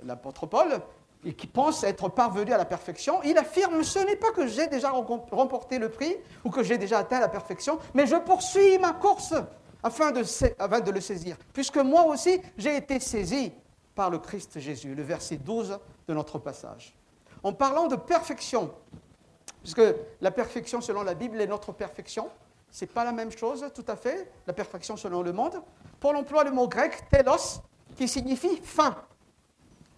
l'apôtre 0.02 0.46
Paul 0.46 0.80
et 1.24 1.32
qui 1.32 1.46
pense 1.46 1.84
être 1.84 2.08
parvenu 2.08 2.52
à 2.52 2.58
la 2.58 2.64
perfection, 2.64 3.22
il 3.22 3.38
affirme 3.38 3.84
ce 3.84 4.00
n'est 4.00 4.16
pas 4.16 4.32
que 4.32 4.48
j'ai 4.48 4.66
déjà 4.66 4.90
remporté 4.90 5.78
le 5.78 5.88
prix 5.88 6.16
ou 6.44 6.50
que 6.50 6.64
j'ai 6.64 6.78
déjà 6.78 6.98
atteint 6.98 7.20
la 7.20 7.28
perfection, 7.28 7.78
mais 7.94 8.08
je 8.08 8.16
poursuis 8.16 8.78
ma 8.78 8.92
course 8.92 9.34
afin 9.82 10.12
de, 10.12 10.90
le 10.90 11.00
saisir, 11.00 11.36
puisque 11.52 11.78
moi 11.78 12.04
aussi 12.04 12.40
j'ai 12.56 12.76
été 12.76 13.00
saisi 13.00 13.52
par 13.94 14.10
le 14.10 14.18
Christ 14.18 14.58
Jésus, 14.58 14.94
le 14.94 15.02
verset 15.02 15.36
12 15.36 15.78
de 16.08 16.14
notre 16.14 16.38
passage. 16.38 16.94
En 17.42 17.52
parlant 17.52 17.86
de 17.86 17.96
perfection, 17.96 18.72
puisque 19.62 19.82
la 20.20 20.30
perfection 20.30 20.80
selon 20.80 21.02
la 21.02 21.14
Bible 21.14 21.40
est 21.40 21.46
notre 21.46 21.72
perfection, 21.72 22.28
ce 22.70 22.84
n'est 22.84 22.90
pas 22.90 23.04
la 23.04 23.12
même 23.12 23.32
chose 23.32 23.66
tout 23.74 23.84
à 23.88 23.96
fait, 23.96 24.30
la 24.46 24.52
perfection 24.52 24.96
selon 24.96 25.22
le 25.22 25.32
monde. 25.32 25.60
Paul 25.98 26.16
emploie 26.16 26.44
le 26.44 26.52
mot 26.52 26.68
grec 26.68 27.08
telos, 27.10 27.60
qui 27.96 28.06
signifie 28.06 28.60
fin. 28.62 28.96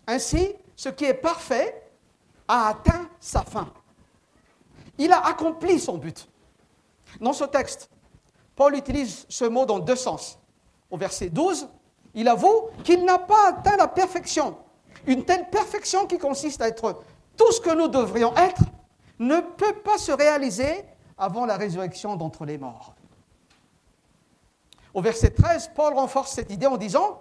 Ainsi, 0.07 0.55
ce 0.75 0.89
qui 0.89 1.05
est 1.05 1.15
parfait 1.15 1.83
a 2.49 2.69
atteint 2.69 3.09
sa 3.21 3.43
fin. 3.43 3.73
Il 4.99 5.13
a 5.13 5.27
accompli 5.27 5.79
son 5.79 5.99
but. 5.99 6.29
Dans 7.21 7.33
ce 7.33 7.45
texte, 7.45 7.91
Paul 8.55 8.77
utilise 8.77 9.27
ce 9.29 9.45
mot 9.45 9.65
dans 9.67 9.79
deux 9.79 9.97
sens. 9.97 10.39
Au 10.91 10.97
verset 10.97 11.31
12, 11.31 11.69
il 12.15 12.29
avoue 12.29 12.69
qu'il 12.85 13.05
n'a 13.05 13.19
pas 13.19 13.49
atteint 13.49 13.77
la 13.77 13.89
perfection. 13.89 14.57
Une 15.07 15.25
telle 15.25 15.49
perfection 15.49 16.07
qui 16.07 16.19
consiste 16.19 16.61
à 16.61 16.69
être 16.69 17.03
tout 17.37 17.51
ce 17.53 17.61
que 17.61 17.75
nous 17.75 17.89
devrions 17.89 18.35
être 18.37 18.63
ne 19.19 19.41
peut 19.41 19.75
pas 19.85 19.99
se 19.99 20.13
réaliser 20.13 20.85
avant 21.17 21.47
la 21.47 21.57
résurrection 21.57 22.17
d'entre 22.17 22.45
les 22.45 22.59
morts. 22.59 22.95
Au 24.95 25.01
verset 25.01 25.31
13, 25.31 25.71
Paul 25.75 25.95
renforce 25.95 26.33
cette 26.33 26.51
idée 26.51 26.67
en 26.67 26.77
disant 26.77 27.21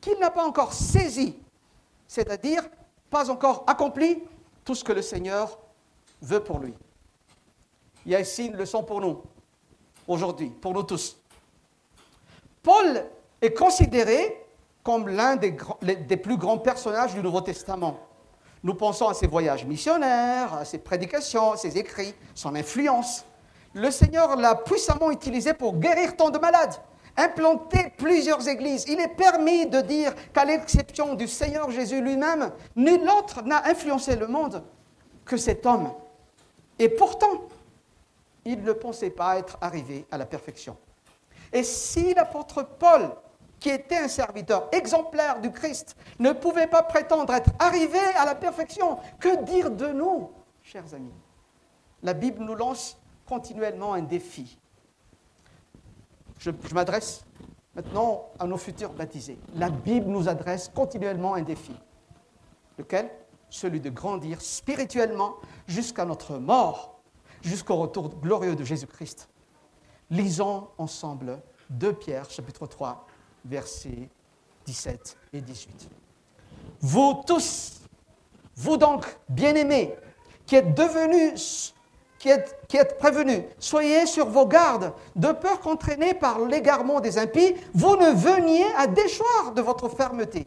qu'il 0.00 0.18
n'a 0.18 0.30
pas 0.30 0.46
encore 0.46 0.72
saisi, 0.72 1.36
c'est-à-dire 2.06 2.62
pas 3.10 3.30
encore 3.30 3.64
accompli 3.66 4.22
tout 4.64 4.74
ce 4.74 4.84
que 4.84 4.92
le 4.92 5.02
Seigneur 5.02 5.58
veut 6.22 6.42
pour 6.42 6.60
lui. 6.60 6.74
Il 8.06 8.12
y 8.12 8.14
a 8.14 8.20
ici 8.20 8.46
une 8.46 8.56
leçon 8.56 8.84
pour 8.84 9.00
nous, 9.00 9.22
aujourd'hui, 10.08 10.48
pour 10.48 10.72
nous 10.72 10.82
tous. 10.82 11.16
Paul 12.62 13.04
est 13.40 13.52
considéré 13.52 14.44
comme 14.82 15.08
l'un 15.08 15.36
des, 15.36 15.52
plus 16.16 16.36
grands 16.36 16.58
personnages 16.58 17.14
du 17.14 17.20
Nouveau 17.20 17.42
Testament. 17.42 18.00
Nous 18.64 18.74
pensons 18.74 19.08
à 19.08 19.14
ses 19.14 19.26
voyages 19.26 19.64
missionnaires, 19.64 20.54
à 20.54 20.64
ses 20.64 20.78
prédications, 20.78 21.52
à 21.52 21.56
ses 21.56 21.78
écrits, 21.78 22.14
son 22.34 22.54
influence. 22.54 23.24
Le 23.74 23.90
Seigneur 23.90 24.34
l'a 24.36 24.54
puissamment 24.54 25.10
utilisé 25.10 25.52
pour 25.52 25.76
guérir 25.76 26.16
tant 26.16 26.30
de 26.30 26.38
malades, 26.38 26.74
implanter 27.16 27.92
plusieurs 27.98 28.48
églises. 28.48 28.86
Il 28.88 28.98
est 28.98 29.14
permis 29.14 29.66
de 29.66 29.80
dire 29.82 30.14
qu'à 30.32 30.44
l'exception 30.44 31.14
du 31.14 31.28
Seigneur 31.28 31.70
Jésus 31.70 32.00
lui-même, 32.00 32.50
nul 32.74 33.08
autre 33.18 33.42
n'a 33.42 33.68
influencé 33.68 34.16
le 34.16 34.26
monde 34.26 34.64
que 35.24 35.36
cet 35.36 35.66
homme. 35.66 35.92
Et 36.78 36.88
pourtant, 36.88 37.42
il 38.48 38.62
ne 38.62 38.72
pensait 38.72 39.10
pas 39.10 39.38
être 39.38 39.58
arrivé 39.60 40.06
à 40.10 40.16
la 40.16 40.24
perfection. 40.24 40.74
Et 41.52 41.62
si 41.62 42.14
l'apôtre 42.14 42.62
Paul, 42.62 43.14
qui 43.60 43.68
était 43.68 43.98
un 43.98 44.08
serviteur 44.08 44.68
exemplaire 44.72 45.40
du 45.42 45.52
Christ, 45.52 45.96
ne 46.18 46.32
pouvait 46.32 46.66
pas 46.66 46.82
prétendre 46.82 47.34
être 47.34 47.50
arrivé 47.58 47.98
à 48.16 48.24
la 48.24 48.34
perfection, 48.34 48.98
que 49.20 49.44
dire 49.44 49.70
de 49.70 49.88
nous, 49.88 50.30
chers 50.62 50.94
amis? 50.94 51.12
La 52.02 52.14
Bible 52.14 52.42
nous 52.42 52.54
lance 52.54 52.98
continuellement 53.26 53.92
un 53.92 54.02
défi. 54.02 54.58
Je, 56.38 56.50
m'adresse 56.72 57.26
maintenant 57.74 58.30
à 58.38 58.46
nos 58.46 58.56
futurs 58.56 58.94
baptisés. 58.94 59.38
La 59.56 59.68
Bible 59.68 60.06
nous 60.06 60.26
adresse 60.26 60.70
continuellement 60.74 61.34
un 61.34 61.42
défi. 61.42 61.76
Lequel? 62.78 63.10
Celui 63.50 63.80
de 63.80 63.90
grandir 63.90 64.40
spirituellement 64.40 65.34
jusqu'à 65.66 66.06
notre 66.06 66.38
mort, 66.38 66.97
jusqu'au 67.42 67.76
retour 67.76 68.08
glorieux 68.08 68.56
de 68.56 68.64
Jésus-Christ. 68.64 69.28
Lisons 70.10 70.68
ensemble 70.78 71.40
2 71.70 71.92
Pierre 71.94 72.30
chapitre 72.30 72.66
3 72.66 73.06
versets 73.44 74.08
17 74.66 75.16
et 75.32 75.40
18. 75.40 75.88
Vous 76.80 77.22
tous, 77.26 77.80
vous 78.56 78.76
donc, 78.76 79.04
bien-aimés, 79.28 79.94
qui 80.46 80.56
êtes 80.56 80.74
devenus, 80.74 81.74
qui 82.18 82.28
êtes, 82.28 82.58
qui 82.68 82.76
êtes 82.76 82.98
prévenus, 82.98 83.42
soyez 83.58 84.06
sur 84.06 84.26
vos 84.28 84.46
gardes, 84.46 84.92
de 85.16 85.32
peur 85.32 85.60
qu'entraînés 85.60 86.14
par 86.14 86.40
l'égarement 86.40 87.00
des 87.00 87.18
impies, 87.18 87.54
vous 87.74 87.96
ne 87.96 88.10
veniez 88.10 88.66
à 88.76 88.86
déchoir 88.86 89.52
de 89.54 89.62
votre 89.62 89.88
fermeté, 89.88 90.46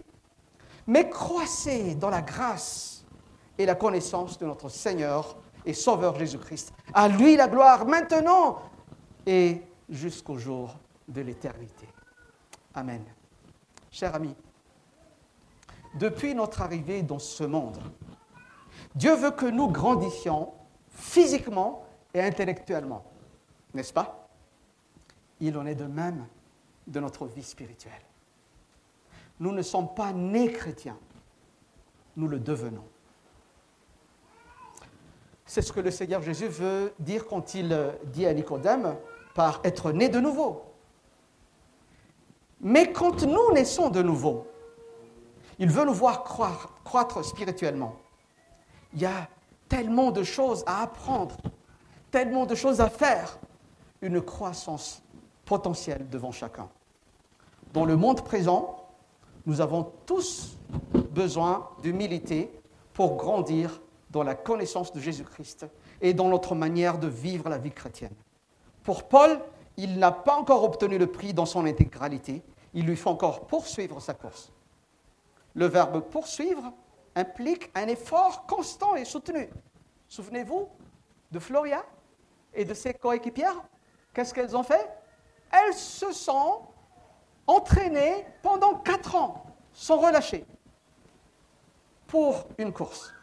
mais 0.88 1.10
croissez 1.10 1.96
dans 1.96 2.10
la 2.10 2.22
grâce 2.22 3.06
et 3.58 3.66
la 3.66 3.76
connaissance 3.76 4.38
de 4.38 4.46
notre 4.46 4.70
Seigneur 4.70 5.38
et 5.65 5.74
Sauveur 5.74 6.18
Jésus-Christ. 6.18 6.74
À 6.94 7.08
lui 7.08 7.36
la 7.36 7.48
gloire 7.48 7.86
maintenant 7.86 8.60
et 9.25 9.62
jusqu'au 9.89 10.38
jour 10.38 10.75
de 11.08 11.22
l'éternité. 11.22 11.88
Amen. 12.74 13.03
Chers 13.89 14.15
amis, 14.15 14.36
depuis 15.96 16.34
notre 16.34 16.62
arrivée 16.62 17.03
dans 17.03 17.20
ce 17.20 17.44
monde, 17.44 17.77
Dieu 18.96 19.15
veut 19.15 19.32
que 19.32 19.46
nous 19.46 19.68
grandissions 19.68 20.53
physiquement 20.89 21.86
et 22.13 22.22
intellectuellement, 22.22 23.03
n'est-ce 23.74 23.94
pas? 23.94 24.30
Il 25.39 25.58
en 25.58 25.65
est 25.65 25.75
de 25.75 25.86
même 25.86 26.27
de 26.88 27.00
notre 27.00 27.25
vie 27.25 27.44
spirituelle. 27.44 28.01
Nous 29.39 29.51
ne 29.51 29.62
sommes 29.62 29.94
pas 29.94 30.13
nés 30.13 30.51
chrétiens, 30.51 30.98
nous 32.15 32.27
le 32.27 32.39
devenons. 32.39 32.88
C'est 35.53 35.62
ce 35.62 35.74
que 35.74 35.81
le 35.81 35.91
Seigneur 35.91 36.22
Jésus 36.22 36.48
veut 36.48 36.93
dire 36.98 37.27
quand 37.27 37.55
il 37.55 37.77
dit 38.05 38.25
à 38.25 38.34
Nicodème 38.34 38.96
par 39.36 39.60
être 39.65 39.91
né 39.91 40.08
de 40.08 40.22
nouveau. 40.22 40.63
Mais 42.62 42.93
quand 42.93 43.24
nous 43.24 43.51
naissons 43.51 43.89
de 43.89 44.01
nouveau, 44.01 44.48
il 45.60 45.70
veut 45.70 45.84
nous 45.84 45.93
voir 45.93 46.24
croître 46.24 47.25
spirituellement. 47.25 47.98
Il 48.93 49.01
y 49.01 49.05
a 49.05 49.27
tellement 49.67 50.12
de 50.12 50.24
choses 50.24 50.63
à 50.67 50.84
apprendre, 50.84 51.36
tellement 52.12 52.46
de 52.46 52.55
choses 52.55 52.79
à 52.79 52.89
faire, 52.89 53.38
une 54.01 54.22
croissance 54.22 55.03
potentielle 55.43 56.08
devant 56.10 56.31
chacun. 56.31 56.70
Dans 57.74 57.84
le 57.84 57.98
monde 57.98 58.24
présent, 58.24 58.88
nous 59.46 59.60
avons 59.60 59.91
tous 60.05 60.58
besoin 61.12 61.72
d'humilité 61.84 62.50
pour 62.93 63.17
grandir 63.17 63.81
dans 64.12 64.24
la 64.24 64.36
connaissance 64.36 64.91
de 64.91 65.00
Jésus-Christ 65.00 65.65
et 66.01 66.13
dans 66.13 66.27
notre 66.27 66.53
manière 66.53 66.98
de 66.98 67.08
vivre 67.08 67.50
la 67.50 67.58
vie 67.58 67.72
chrétienne. 67.72 68.13
Pour 68.84 69.08
Paul, 69.08 69.39
il 69.77 69.98
n'a 70.00 70.12
pas 70.12 70.36
encore 70.36 70.63
obtenu 70.63 70.98
le 70.98 71.08
prix 71.08 71.34
dans 71.34 71.46
son 71.46 71.65
intégralité, 71.65 72.44
il 72.74 72.86
lui 72.86 72.96
faut 72.96 73.10
encore 73.10 73.48
poursuivre 73.48 74.00
sa 74.01 74.13
course. 74.13 74.51
Le 75.53 75.65
verbe 75.65 76.01
poursuivre 76.01 76.74
implique 77.15 77.70
un 77.75 77.88
effort 77.88 78.46
constant 78.46 78.96
et 78.96 79.06
soutenu. 79.06 79.50
Souvenez-vous 80.08 80.68
de 81.32 81.39
Floria 81.39 81.84
et 82.53 82.65
de 82.65 82.74
ses 82.74 82.94
coéquipières 82.94 83.62
Qu'est-ce 84.13 84.34
qu'elles 84.34 84.56
ont 84.58 84.63
fait? 84.63 84.89
Elles 85.51 85.74
se 85.74 86.12
sont 86.12 86.62
entraînées 87.48 88.25
pendant 88.41 88.75
quatre 88.75 89.15
ans, 89.15 89.46
sans 89.74 89.98
relâcher, 89.98 90.46
pour 92.08 92.46
une 92.58 92.74
course. 92.74 93.13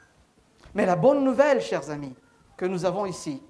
Mais 0.75 0.87
la 0.87 0.97
bonne 0.97 1.25
nouvelle, 1.25 1.61
chers 1.61 1.91
amis, 1.91 2.15
que 2.57 2.67
nous 2.67 2.85
avons 2.85 3.07
ici, 3.07 3.43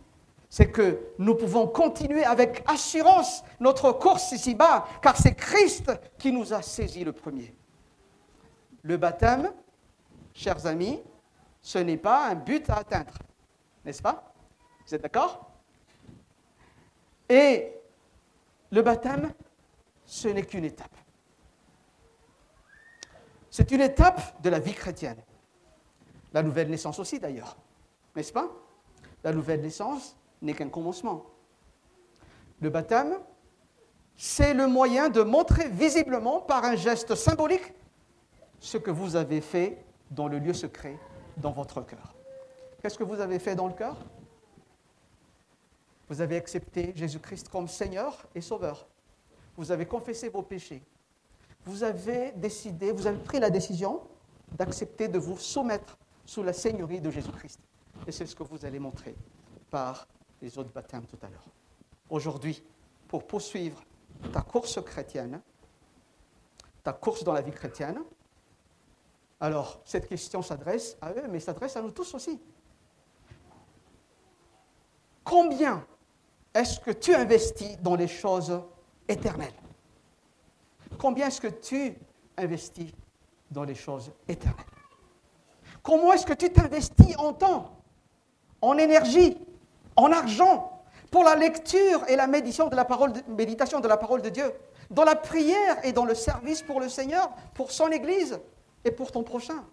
c'est 0.49 0.71
que 0.71 1.13
nous 1.19 1.35
pouvons 1.35 1.67
continuer 1.67 2.25
avec 2.25 2.63
assurance 2.67 3.45
notre 3.61 3.93
course 3.93 4.33
ici-bas, 4.33 4.87
car 5.03 5.17
c'est 5.17 5.35
Christ 5.35 5.93
qui 6.19 6.33
nous 6.33 6.55
a 6.55 6.63
saisi 6.63 7.05
le 7.05 7.13
premier. 7.13 7.55
Le 8.83 8.97
baptême, 8.97 9.53
chers 10.33 10.65
amis, 10.67 11.03
ce 11.61 11.79
n'est 11.79 11.97
pas 11.97 12.29
un 12.29 12.35
but 12.35 12.69
à 12.71 12.77
atteindre, 12.77 13.15
n'est-ce 13.85 14.01
pas? 14.01 14.33
Vous 14.87 14.95
êtes 14.95 15.03
d'accord? 15.03 15.51
Et 17.29 17.75
le 18.71 18.81
baptême, 18.81 19.33
ce 20.05 20.29
n'est 20.29 20.45
qu'une 20.45 20.65
étape. 20.65 20.97
C'est 23.51 23.71
une 23.71 23.81
étape 23.81 24.41
de 24.41 24.49
la 24.49 24.59
vie 24.59 24.73
chrétienne. 24.73 25.21
La 26.33 26.43
nouvelle 26.43 26.69
naissance 26.69 26.99
aussi, 26.99 27.19
d'ailleurs, 27.19 27.57
n'est-ce 28.15 28.33
pas? 28.33 28.49
La 29.25 29.33
nouvelle 29.33 29.61
naissance, 29.61 30.17
n'est 30.43 30.55
qu'un 30.55 30.69
commencement. 30.69 31.25
Le 32.61 32.71
baptême, 32.71 33.19
c'est 34.17 34.55
le 34.55 34.67
moyen 34.67 35.09
de 35.09 35.23
montrer 35.23 35.69
visiblement 35.69 36.41
par 36.41 36.65
un 36.65 36.77
geste 36.77 37.15
symbolique 37.15 37.73
ce 38.61 38.77
que 38.77 38.91
vous 38.91 39.17
avez 39.17 39.41
fait 39.41 39.85
dans 40.11 40.27
le 40.27 40.39
lieu 40.39 40.53
secret, 40.53 40.99
dans 41.37 41.53
votre 41.53 41.83
cœur. 41.83 42.15
Qu'est-ce 42.83 42.99
que 42.99 43.05
vous 43.05 43.21
avez 43.21 43.39
fait 43.39 43.55
dans 43.55 43.69
le 43.69 43.75
cœur? 43.75 43.97
Vous 46.09 46.21
avez 46.21 46.37
accepté 46.37 46.93
Jésus-Christ 46.97 47.49
comme 47.49 47.69
Seigneur 47.69 48.27
et 48.35 48.41
Sauveur. 48.41 48.87
Vous 49.57 49.71
avez 49.71 49.87
confessé 49.87 50.29
vos 50.29 50.43
péchés. 50.43 50.83
Vous 51.65 51.85
avez 51.85 52.33
décidé, 52.33 52.93
vous 52.93 53.07
avez 53.07 53.19
pris 53.19 53.39
la 53.39 53.51
décision 53.51 54.01
d'accepter 54.53 55.09
de 55.09 55.19
vous 55.19 55.37
soumettre 55.37 55.99
sous 56.29 56.43
la 56.43 56.53
Seigneurie 56.53 57.01
de 57.01 57.11
Jésus-Christ. 57.11 57.59
Et 58.07 58.13
c'est 58.13 58.27
ce 58.27 58.37
que 58.37 58.43
vous 58.43 58.63
allez 58.67 58.79
montrer 58.79 59.17
par 59.71 60.07
les 60.43 60.59
autres 60.59 60.71
baptêmes 60.71 61.07
tout 61.07 61.17
à 61.23 61.29
l'heure. 61.31 61.47
Aujourd'hui, 62.11 62.63
pour 63.09 63.27
poursuivre 63.27 63.83
ta 64.31 64.43
course 64.43 64.79
chrétienne, 64.85 65.41
ta 66.85 66.93
course 66.93 67.25
dans 67.25 67.33
la 67.33 67.41
vie 67.41 67.51
chrétienne, 67.51 67.99
alors 69.41 69.81
cette 69.87 70.07
question 70.07 70.43
s'adresse 70.43 70.99
à 71.01 71.13
eux, 71.13 71.27
mais 71.31 71.41
s'adresse 71.41 71.77
à 71.77 71.81
nous 71.81 71.93
tous 71.93 72.13
aussi. 72.13 72.39
Combien 75.25 75.87
est-ce 76.53 76.79
que 76.79 76.91
tu 76.91 77.15
investis 77.15 77.81
dans 77.81 77.95
les 77.95 78.09
choses 78.09 78.61
éternelles? 79.09 79.55
Combien 80.99 81.29
est-ce 81.29 81.41
que 81.41 81.49
tu 81.49 81.97
investis 82.37 82.93
dans 83.51 83.65
les 83.65 83.75
choses 83.75 84.13
éternelles? 84.29 84.78
Comment 85.89 86.13
est-ce 86.13 86.27
que 86.27 86.35
tu 86.35 86.51
t'investis 86.51 87.17
en 87.17 87.33
temps, 87.33 87.71
en 88.61 88.77
énergie, 88.77 89.39
en 89.97 90.13
argent 90.13 90.83
pour 91.11 91.25
la 91.25 91.35
lecture 91.35 92.05
et 92.09 92.15
la 92.15 92.27
méditation 92.27 92.69
de 92.69 92.77
la 92.77 92.85
parole 92.85 93.15
de, 93.15 93.23
méditation 93.27 93.81
de 93.81 93.89
la 93.89 93.97
parole 93.97 94.21
de 94.21 94.29
Dieu, 94.29 94.53
dans 94.91 95.05
la 95.05 95.17
prière 95.17 95.83
et 95.85 95.93
dans 95.93 96.05
le 96.05 96.15
service 96.15 96.61
pour 96.61 96.79
le 96.79 96.91
Seigneur, 96.91 97.31
pour 97.55 97.73
son 97.73 97.89
Église 97.89 98.39
et 98.85 98.91
pour 98.91 99.13
ton 99.13 99.23
prochain? 99.23 99.65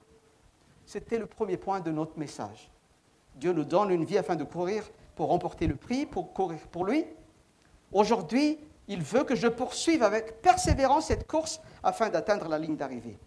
C'était 0.86 1.18
le 1.18 1.26
premier 1.26 1.58
point 1.58 1.82
de 1.82 1.92
notre 1.92 2.18
message. 2.18 2.72
Dieu 3.36 3.52
nous 3.52 3.66
donne 3.66 3.90
une 3.90 4.06
vie 4.06 4.18
afin 4.18 4.38
de 4.38 4.46
courir 4.46 4.90
pour 5.18 5.28
remporter 5.28 5.68
le 5.68 5.76
prix, 5.76 6.06
pour 6.06 6.32
courir 6.32 6.62
pour 6.72 6.86
lui. 6.86 7.06
Aujourd'hui, 7.92 8.58
Il 8.88 9.02
veut 9.02 9.24
que 9.24 9.36
je 9.36 9.48
poursuive 9.48 10.04
avec 10.04 10.42
persévérance 10.42 11.08
cette 11.08 11.28
course 11.28 11.60
afin 11.84 12.10
d'atteindre 12.10 12.48
la 12.48 12.60
ligne 12.60 12.78
d'arrivée. 12.78 13.18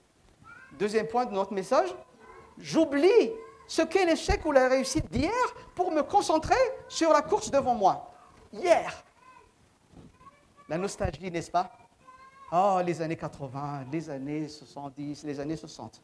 Deuxième 0.78 1.09
point 1.09 1.26
de 1.26 1.35
notre 1.35 1.52
message, 1.52 1.92
j'oublie 2.59 3.33
ce 3.67 3.83
qu'est 3.83 4.07
l'échec 4.07 4.45
ou 4.45 4.53
la 4.53 4.69
réussite 4.69 5.11
d'hier 5.11 5.31
pour 5.75 5.93
me 5.93 6.03
concentrer 6.03 6.55
sur 6.88 7.12
la 7.12 7.23
course 7.23 7.50
devant 7.50 7.75
moi. 7.75 8.11
Hier. 8.53 9.05
La 10.69 10.79
nostalgie, 10.79 11.31
n'est-ce 11.31 11.50
pas? 11.50 11.71
Oh, 12.50 12.81
les 12.85 13.03
années 13.03 13.17
80, 13.17 13.85
les 13.93 14.09
années 14.09 14.49
70, 14.49 15.25
les 15.25 15.38
années 15.38 15.57
60. 15.57 16.00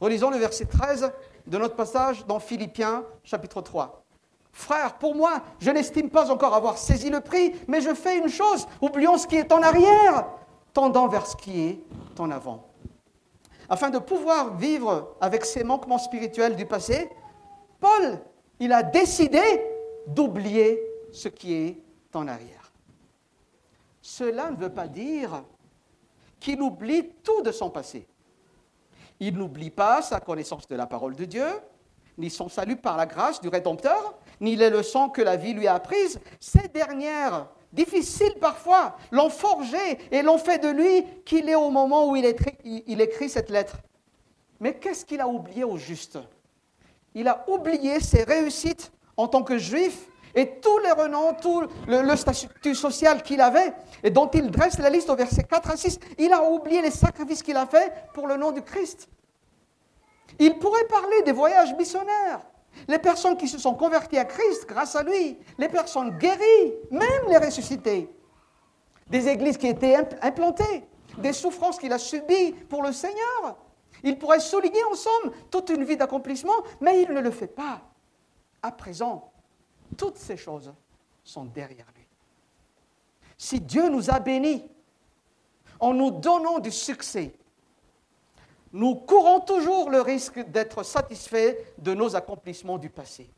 Relisons 0.00 0.30
le 0.30 0.38
verset 0.38 0.64
13 0.64 1.12
de 1.46 1.58
notre 1.58 1.76
passage 1.76 2.26
dans 2.26 2.40
Philippiens 2.40 3.04
chapitre 3.22 3.60
3. 3.60 4.02
Frère, 4.52 4.98
pour 4.98 5.14
moi, 5.14 5.42
je 5.60 5.70
n'estime 5.70 6.10
pas 6.10 6.30
encore 6.30 6.54
avoir 6.54 6.76
saisi 6.76 7.08
le 7.08 7.20
prix, 7.20 7.54
mais 7.68 7.80
je 7.80 7.94
fais 7.94 8.18
une 8.18 8.28
chose, 8.28 8.66
oublions 8.80 9.16
ce 9.16 9.26
qui 9.26 9.36
est 9.36 9.52
en 9.52 9.62
arrière, 9.62 10.26
tendant 10.72 11.08
vers 11.08 11.26
ce 11.26 11.36
qui 11.36 11.60
est 11.60 11.80
en 12.18 12.30
avant. 12.30 12.71
Afin 13.72 13.88
de 13.88 13.98
pouvoir 13.98 14.54
vivre 14.58 15.16
avec 15.18 15.46
ces 15.46 15.64
manquements 15.64 15.96
spirituels 15.96 16.56
du 16.56 16.66
passé, 16.66 17.08
Paul, 17.80 18.20
il 18.60 18.70
a 18.70 18.82
décidé 18.82 19.40
d'oublier 20.06 20.78
ce 21.10 21.28
qui 21.28 21.54
est 21.54 21.78
en 22.12 22.28
arrière. 22.28 22.70
Cela 24.02 24.50
ne 24.50 24.56
veut 24.58 24.74
pas 24.74 24.88
dire 24.88 25.42
qu'il 26.38 26.60
oublie 26.60 27.12
tout 27.24 27.40
de 27.40 27.50
son 27.50 27.70
passé. 27.70 28.06
Il 29.18 29.38
n'oublie 29.38 29.70
pas 29.70 30.02
sa 30.02 30.20
connaissance 30.20 30.68
de 30.68 30.76
la 30.76 30.86
parole 30.86 31.16
de 31.16 31.24
Dieu, 31.24 31.48
ni 32.18 32.28
son 32.28 32.50
salut 32.50 32.76
par 32.76 32.98
la 32.98 33.06
grâce 33.06 33.40
du 33.40 33.48
Rédempteur, 33.48 34.18
ni 34.38 34.54
les 34.54 34.68
leçons 34.68 35.08
que 35.08 35.22
la 35.22 35.36
vie 35.36 35.54
lui 35.54 35.66
a 35.66 35.76
apprises. 35.76 36.20
Ces 36.40 36.68
dernières, 36.68 37.48
difficiles 37.72 38.34
parfois, 38.40 38.96
l'ont 39.10 39.30
forgé 39.30 39.98
et 40.10 40.22
l'ont 40.22 40.38
fait 40.38 40.58
de 40.58 40.68
lui 40.68 41.04
qu'il 41.24 41.48
est 41.48 41.54
au 41.54 41.70
moment 41.70 42.08
où 42.10 42.16
il 42.16 42.24
écrit, 42.24 42.56
il 42.64 43.00
écrit 43.00 43.28
cette 43.28 43.50
lettre. 43.50 43.76
Mais 44.60 44.74
qu'est-ce 44.74 45.04
qu'il 45.04 45.20
a 45.20 45.28
oublié 45.28 45.64
au 45.64 45.76
juste? 45.76 46.18
Il 47.14 47.28
a 47.28 47.44
oublié 47.48 48.00
ses 48.00 48.22
réussites 48.22 48.92
en 49.16 49.28
tant 49.28 49.42
que 49.42 49.58
juif 49.58 50.08
et 50.34 50.60
tous 50.60 50.78
les 50.78 50.92
renoms, 50.92 51.34
tout 51.40 51.64
le, 51.86 52.16
statut 52.16 52.74
social 52.74 53.22
qu'il 53.22 53.40
avait, 53.40 53.74
et 54.02 54.10
dont 54.10 54.28
il 54.28 54.50
dresse 54.50 54.78
la 54.78 54.88
liste 54.88 55.10
au 55.10 55.16
verset 55.16 55.44
4 55.44 55.70
à 55.70 55.76
6, 55.76 55.98
il 56.18 56.32
a 56.32 56.42
oublié 56.42 56.80
les 56.80 56.90
sacrifices 56.90 57.42
qu'il 57.42 57.56
a 57.56 57.66
faits 57.66 57.92
pour 58.14 58.26
le 58.26 58.36
nom 58.36 58.50
du 58.52 58.62
Christ. 58.62 59.08
Il 60.38 60.58
pourrait 60.58 60.86
parler 60.86 61.22
des 61.22 61.32
voyages 61.32 61.74
missionnaires, 61.74 62.40
les 62.88 62.98
personnes 62.98 63.36
qui 63.36 63.48
se 63.48 63.58
sont 63.58 63.74
converties 63.74 64.18
à 64.18 64.24
Christ 64.24 64.66
grâce 64.66 64.96
à 64.96 65.02
lui, 65.02 65.38
les 65.58 65.68
personnes 65.68 66.18
guéries, 66.18 66.72
même 66.90 67.28
les 67.28 67.38
ressuscitées, 67.38 68.08
des 69.08 69.28
églises 69.28 69.58
qui 69.58 69.68
étaient 69.68 69.96
implantées, 70.22 70.84
des 71.18 71.32
souffrances 71.32 71.78
qu'il 71.78 71.92
a 71.92 71.98
subies 71.98 72.52
pour 72.68 72.82
le 72.82 72.92
Seigneur. 72.92 73.56
Il 74.02 74.18
pourrait 74.18 74.40
souligner 74.40 74.82
en 74.90 74.94
somme 74.94 75.32
toute 75.50 75.70
une 75.70 75.84
vie 75.84 75.96
d'accomplissement, 75.96 76.56
mais 76.80 77.02
il 77.02 77.12
ne 77.12 77.20
le 77.20 77.30
fait 77.30 77.46
pas. 77.46 77.82
À 78.62 78.72
présent, 78.72 79.30
toutes 79.96 80.16
ces 80.16 80.36
choses 80.36 80.72
sont 81.22 81.44
derrière 81.44 81.86
lui. 81.94 82.06
Si 83.36 83.60
Dieu 83.60 83.88
nous 83.88 84.10
a 84.10 84.18
bénis 84.18 84.64
en 85.78 85.92
nous 85.94 86.10
donnant 86.10 86.58
du 86.58 86.70
succès, 86.70 87.34
nous 88.72 88.94
courons 88.94 89.40
toujours 89.40 89.90
le 89.90 90.00
risque 90.00 90.38
d'être 90.48 90.82
satisfaits 90.82 91.56
de 91.78 91.94
nos 91.94 92.16
accomplissements 92.16 92.78
du 92.78 92.90
passé. 92.90 93.30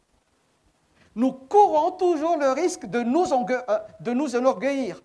Nous 1.14 1.32
courons 1.32 1.92
toujours 1.92 2.36
le 2.36 2.50
risque 2.52 2.86
de 2.86 3.00
nous, 3.00 3.32
euh, 3.32 4.38
enorgueillir. 4.38 5.02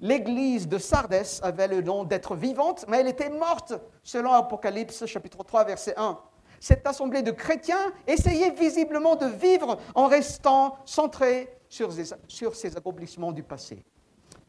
L'église 0.00 0.66
de 0.66 0.78
Sardès 0.78 1.40
avait 1.42 1.68
le 1.68 1.82
nom 1.82 2.04
d'être 2.04 2.34
vivante, 2.34 2.84
mais 2.88 3.00
elle 3.00 3.08
était 3.08 3.28
morte, 3.28 3.74
selon 4.02 4.32
Apocalypse 4.32 5.04
chapitre 5.06 5.44
3, 5.44 5.64
verset 5.64 5.94
1 5.96 6.18
cette 6.60 6.86
assemblée 6.86 7.22
de 7.22 7.30
chrétiens 7.30 7.92
essayait 8.06 8.50
visiblement 8.50 9.16
de 9.16 9.26
vivre 9.26 9.78
en 9.94 10.06
restant 10.06 10.76
centré 10.84 11.48
sur, 11.70 11.90
ses 11.90 12.76
accomplissements 12.76 13.32
du 13.32 13.42
passé. 13.42 13.82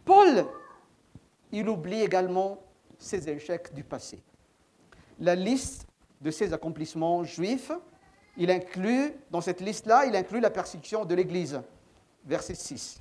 Paul, 0.04 0.46
il 1.54 1.70
oublie 1.70 2.02
également 2.02 2.58
ses 3.00 3.30
échecs 3.30 3.74
du 3.74 3.86
passé. 3.86 4.22
La 5.22 5.36
liste 5.36 5.88
de 6.20 6.30
ses 6.32 6.52
accomplissements 6.52 7.24
juifs, 7.24 7.72
il 8.36 8.52
inclut, 8.52 9.14
dans 9.30 9.40
cette 9.42 9.62
liste-là, 9.62 10.06
il 10.06 10.16
inclut 10.16 10.42
la 10.42 10.50
persécution 10.50 11.06
de 11.06 11.16
l'Église. 11.16 11.62
Verset 12.26 12.56
6. 12.56 13.00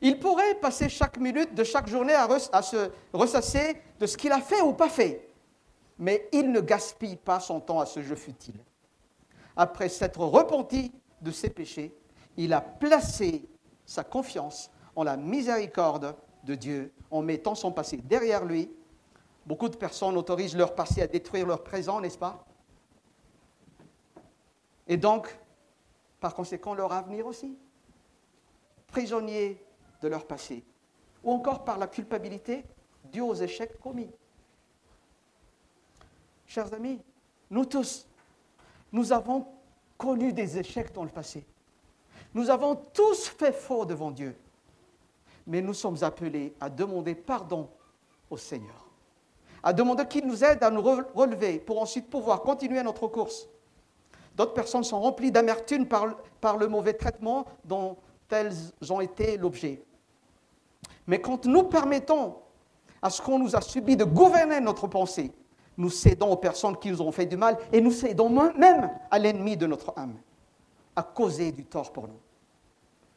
Il 0.00 0.18
pourrait 0.18 0.54
passer 0.54 0.88
chaque 0.88 1.18
minute 1.18 1.54
de 1.54 1.64
chaque 1.64 1.88
journée 1.88 2.14
à 2.14 2.62
se 2.62 2.90
ressasser 3.12 3.76
de 4.00 4.06
ce 4.06 4.16
qu'il 4.16 4.32
a 4.32 4.40
fait 4.40 4.62
ou 4.62 4.72
pas 4.72 4.88
fait 4.88 5.28
mais 5.98 6.28
il 6.32 6.52
ne 6.52 6.60
gaspille 6.60 7.16
pas 7.16 7.40
son 7.40 7.60
temps 7.60 7.80
à 7.80 7.86
ce 7.86 8.02
jeu 8.02 8.14
futile. 8.14 8.60
Après 9.56 9.88
s'être 9.88 10.20
repenti 10.20 10.92
de 11.20 11.30
ses 11.30 11.50
péchés, 11.50 11.94
il 12.36 12.52
a 12.52 12.60
placé 12.60 13.48
sa 13.84 14.04
confiance 14.04 14.70
en 14.94 15.02
la 15.02 15.16
miséricorde 15.16 16.14
de 16.44 16.54
Dieu 16.54 16.92
en 17.10 17.22
mettant 17.22 17.54
son 17.54 17.72
passé 17.72 17.96
derrière 17.96 18.44
lui. 18.44 18.70
Beaucoup 19.48 19.70
de 19.70 19.76
personnes 19.76 20.16
autorisent 20.16 20.54
leur 20.54 20.74
passé 20.74 21.00
à 21.00 21.06
détruire 21.06 21.46
leur 21.46 21.64
présent, 21.64 22.00
n'est-ce 22.00 22.18
pas? 22.18 22.44
Et 24.86 24.98
donc, 24.98 25.34
par 26.20 26.34
conséquent, 26.34 26.74
leur 26.74 26.92
avenir 26.92 27.26
aussi. 27.26 27.56
Prisonniers 28.88 29.64
de 30.02 30.08
leur 30.08 30.26
passé. 30.26 30.62
Ou 31.24 31.32
encore 31.32 31.64
par 31.64 31.78
la 31.78 31.86
culpabilité 31.86 32.62
due 33.04 33.22
aux 33.22 33.34
échecs 33.34 33.80
commis 33.80 34.10
chers 36.48 36.72
amis, 36.72 37.00
nous 37.50 37.64
tous, 37.64 38.06
nous 38.90 39.12
avons 39.12 39.46
connu 39.96 40.32
des 40.32 40.58
échecs 40.58 40.92
dans 40.92 41.04
le 41.04 41.10
passé. 41.10 41.46
Nous 42.34 42.50
avons 42.50 42.74
tous 42.74 43.28
fait 43.28 43.52
faux 43.52 43.84
devant 43.84 44.10
Dieu. 44.10 44.36
Mais 45.46 45.62
nous 45.62 45.74
sommes 45.74 46.02
appelés 46.02 46.54
à 46.60 46.68
demander 46.68 47.14
pardon 47.14 47.70
au 48.28 48.36
Seigneur, 48.36 48.87
à 49.62 49.72
demander 49.72 50.06
qu'il 50.06 50.26
nous 50.26 50.44
aide 50.44 50.62
à 50.62 50.70
nous 50.70 50.82
relever 50.82 51.58
pour 51.58 51.80
ensuite 51.80 52.08
pouvoir 52.08 52.42
continuer 52.42 52.82
notre 52.82 53.06
course. 53.08 53.48
D'autres 54.36 54.54
personnes 54.54 54.84
sont 54.84 55.00
remplies 55.00 55.32
d'amertume 55.32 55.86
par, 55.86 56.16
par 56.40 56.56
le 56.56 56.68
mauvais 56.68 56.92
traitement 56.94 57.44
dont 57.64 57.96
elles 58.30 58.54
ont 58.88 59.00
été 59.00 59.36
l'objet. 59.36 59.82
Mais 61.06 61.20
quand 61.20 61.46
nous 61.46 61.64
permettons 61.64 62.36
à 63.02 63.10
ce 63.10 63.20
qu'on 63.20 63.38
nous 63.38 63.56
a 63.56 63.60
subi 63.60 63.96
de 63.96 64.04
gouverner 64.04 64.60
notre 64.60 64.86
pensée, 64.86 65.32
nous 65.76 65.90
cédons 65.90 66.30
aux 66.32 66.36
personnes 66.36 66.76
qui 66.76 66.90
nous 66.90 67.00
ont 67.00 67.12
fait 67.12 67.26
du 67.26 67.36
mal 67.36 67.56
et 67.72 67.80
nous 67.80 67.92
cédons 67.92 68.28
même 68.28 68.90
à 69.10 69.18
l'ennemi 69.18 69.56
de 69.56 69.66
notre 69.66 69.92
âme, 69.96 70.14
à 70.94 71.02
causer 71.02 71.52
du 71.52 71.64
tort 71.64 71.92
pour 71.92 72.08
nous. 72.08 72.18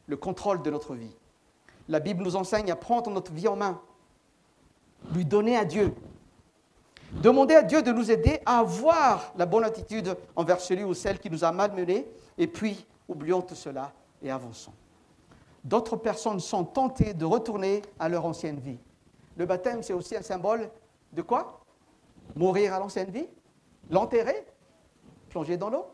Le 0.08 0.16
contrôle 0.18 0.62
de 0.62 0.70
notre 0.70 0.96
vie. 0.96 1.16
La 1.88 2.00
Bible 2.00 2.24
nous 2.24 2.36
enseigne 2.36 2.72
à 2.72 2.76
prendre 2.76 3.10
notre 3.10 3.32
vie 3.32 3.48
en 3.48 3.56
main, 3.56 3.82
lui 5.14 5.26
donner 5.26 5.58
à 5.58 5.66
Dieu, 5.66 5.94
demander 7.14 7.56
à 7.56 7.64
Dieu 7.64 7.82
de 7.82 7.92
nous 7.92 8.12
aider 8.12 8.40
à 8.46 8.60
avoir 8.60 9.34
la 9.38 9.46
bonne 9.46 9.64
attitude 9.64 10.16
envers 10.36 10.60
celui 10.60 10.84
ou 10.84 10.94
celle 10.94 11.20
qui 11.20 11.30
nous 11.30 11.44
a 11.44 11.52
malmenés, 11.52 12.08
et 12.38 12.48
puis 12.48 12.86
oublions 13.08 13.42
tout 13.42 13.56
cela 13.56 13.92
et 14.22 14.32
avançons. 14.32 14.74
D'autres 15.64 15.98
personnes 15.98 16.40
sont 16.40 16.64
tentées 16.64 17.14
de 17.14 17.26
retourner 17.26 17.82
à 18.00 18.10
leur 18.10 18.26
ancienne 18.26 18.60
vie. 18.60 18.80
Le 19.38 19.46
baptême, 19.46 19.84
c'est 19.84 19.94
aussi 19.94 20.16
un 20.16 20.22
symbole 20.22 20.70
de 21.14 21.22
quoi? 21.22 21.62
Mourir 22.36 22.74
à 22.74 22.80
l'ancienne 22.80 23.12
vie, 23.12 23.28
l'enterrer, 23.90 24.46
plonger 25.30 25.58
dans 25.58 25.70
l'eau? 25.70 25.86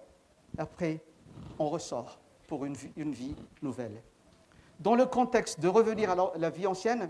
Après, 0.58 1.03
on 1.60 1.69
ressort 1.69 2.19
pour 2.47 2.63
une 2.65 2.73
vie, 2.73 3.36
nouvelle. 3.62 4.01
Dans 4.80 4.95
le 4.95 5.06
contexte 5.06 5.60
de 5.60 5.67
revenir 5.67 6.12
à 6.12 6.32
la 6.38 6.49
vie 6.49 6.67
ancienne, 6.67 7.10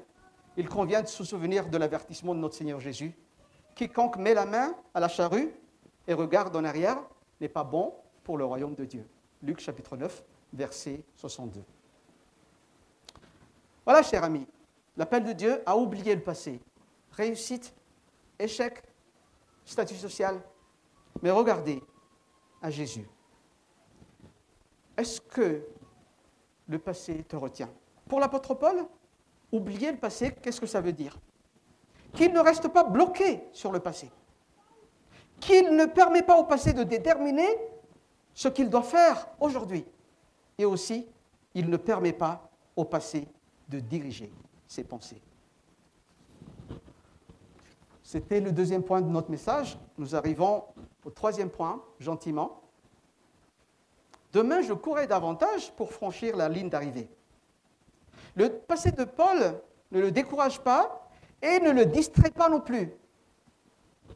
il 0.55 0.67
convient 0.67 1.01
de 1.01 1.07
se 1.07 1.23
souvenir 1.23 1.69
de 1.69 1.77
l'avertissement 1.77 2.33
de 2.33 2.39
notre 2.39 2.55
Seigneur 2.55 2.79
Jésus. 2.79 3.15
Quiconque 3.77 4.17
met 4.17 4.33
la 4.33 4.47
main 4.47 4.75
à 4.95 4.99
la 4.99 5.07
charrue 5.07 5.53
et 6.07 6.13
regarde 6.13 6.55
en 6.55 6.63
arrière 6.63 6.97
n'est 7.39 7.47
pas 7.47 7.63
bon 7.63 7.93
pour 8.23 8.37
le 8.37 8.43
royaume 8.43 8.73
de 8.73 8.85
Dieu. 8.85 9.07
Luc 9.43 9.59
chapitre 9.59 9.95
9, 9.95 10.23
verset 10.53 11.03
62. 11.15 11.63
Voilà, 13.85 14.01
cher 14.01 14.23
ami, 14.23 14.47
l'appel 14.97 15.23
de 15.23 15.31
Dieu 15.31 15.61
a 15.63 15.77
oublié 15.77 16.15
le 16.15 16.21
passé. 16.21 16.59
Réussite, 17.11 17.71
échec, 18.39 18.81
statut 19.63 19.95
social. 19.95 20.41
Mais 21.21 21.29
regardez 21.29 21.81
à 22.63 22.71
Jésus. 22.71 23.07
Est-ce 24.97 25.21
que 25.21 25.61
le 26.67 26.79
passé 26.79 27.23
te 27.25 27.35
retient? 27.35 27.69
Pour 28.09 28.19
l'apôtre 28.19 28.55
Paul, 28.55 28.87
oublier 29.51 29.91
le 29.91 29.99
passé, 29.99 30.33
qu'est-ce 30.33 30.59
que 30.59 30.67
ça 30.67 30.81
veut 30.81 30.93
dire? 30.93 31.17
Qu'il 32.13 32.33
ne 32.33 32.39
reste 32.39 32.67
pas 32.69 32.83
bloqué 32.83 33.43
sur 33.51 33.71
le 33.71 33.79
passé. 33.79 34.11
Qu'il 35.39 35.75
ne 35.75 35.85
permet 35.85 36.23
pas 36.23 36.37
au 36.37 36.45
passé 36.45 36.73
de 36.73 36.83
déterminer 36.83 37.47
ce 38.33 38.47
qu'il 38.47 38.69
doit 38.69 38.83
faire 38.83 39.27
aujourd'hui. 39.39 39.85
Et 40.57 40.65
aussi, 40.65 41.07
il 41.53 41.69
ne 41.69 41.77
permet 41.77 42.13
pas 42.13 42.49
au 42.75 42.85
passé 42.85 43.27
de 43.69 43.79
diriger 43.79 44.31
ses 44.67 44.83
pensées. 44.83 45.21
C'était 48.03 48.39
le 48.39 48.51
deuxième 48.51 48.83
point 48.83 49.01
de 49.01 49.09
notre 49.09 49.29
message. 49.29 49.77
Nous 49.97 50.15
arrivons 50.15 50.63
au 51.03 51.09
troisième 51.09 51.49
point, 51.49 51.83
gentiment. 51.99 52.61
Demain, 54.31 54.61
je 54.61 54.73
courrai 54.73 55.07
davantage 55.07 55.71
pour 55.73 55.91
franchir 55.91 56.37
la 56.37 56.47
ligne 56.47 56.69
d'arrivée. 56.69 57.09
Le 58.35 58.49
passé 58.49 58.91
de 58.91 59.03
Paul 59.03 59.59
ne 59.91 59.99
le 59.99 60.11
décourage 60.11 60.61
pas 60.61 61.06
et 61.41 61.59
ne 61.59 61.71
le 61.71 61.85
distrait 61.85 62.31
pas 62.31 62.49
non 62.49 62.59
plus. 62.59 62.91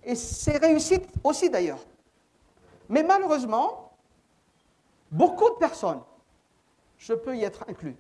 Et 0.04 0.16
c'est 0.16 0.58
réussite 0.58 1.08
aussi 1.24 1.50
d'ailleurs. 1.50 1.80
Mais 2.90 3.04
malheureusement, 3.04 3.94
beaucoup 5.12 5.50
de 5.50 5.56
personnes, 5.56 6.02
je 6.98 7.14
peux 7.14 7.36
y 7.38 7.44
être 7.44 7.66
inclus, 7.68 7.96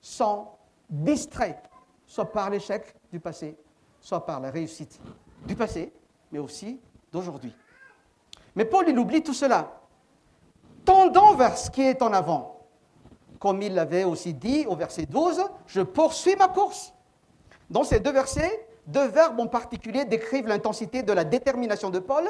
sont 0.00 0.48
distraits, 0.88 1.58
soit 2.06 2.30
par 2.30 2.50
l'échec 2.50 2.94
du 3.12 3.20
passé, 3.20 3.56
soit 4.00 4.24
par 4.24 4.40
la 4.40 4.50
réussite 4.50 5.00
du 5.46 5.54
passé, 5.54 5.92
mais 6.32 6.38
aussi 6.38 6.80
d'aujourd'hui. 7.12 7.54
Mais 8.56 8.64
Paul, 8.64 8.88
il 8.88 8.98
oublie 8.98 9.22
tout 9.22 9.34
cela, 9.34 9.80
tendant 10.84 11.34
vers 11.34 11.56
ce 11.56 11.70
qui 11.70 11.82
est 11.82 12.02
en 12.02 12.12
avant. 12.12 12.66
Comme 13.38 13.62
il 13.62 13.74
l'avait 13.74 14.04
aussi 14.04 14.34
dit 14.34 14.66
au 14.66 14.76
verset 14.76 15.06
12, 15.06 15.42
je 15.66 15.80
poursuis 15.80 16.36
ma 16.36 16.48
course. 16.48 16.92
Dans 17.70 17.84
ces 17.84 18.00
deux 18.00 18.12
versets, 18.12 18.66
deux 18.88 19.06
verbes 19.06 19.38
en 19.38 19.46
particulier 19.46 20.04
décrivent 20.04 20.48
l'intensité 20.48 21.02
de 21.02 21.12
la 21.12 21.22
détermination 21.22 21.90
de 21.90 22.00
Paul 22.00 22.24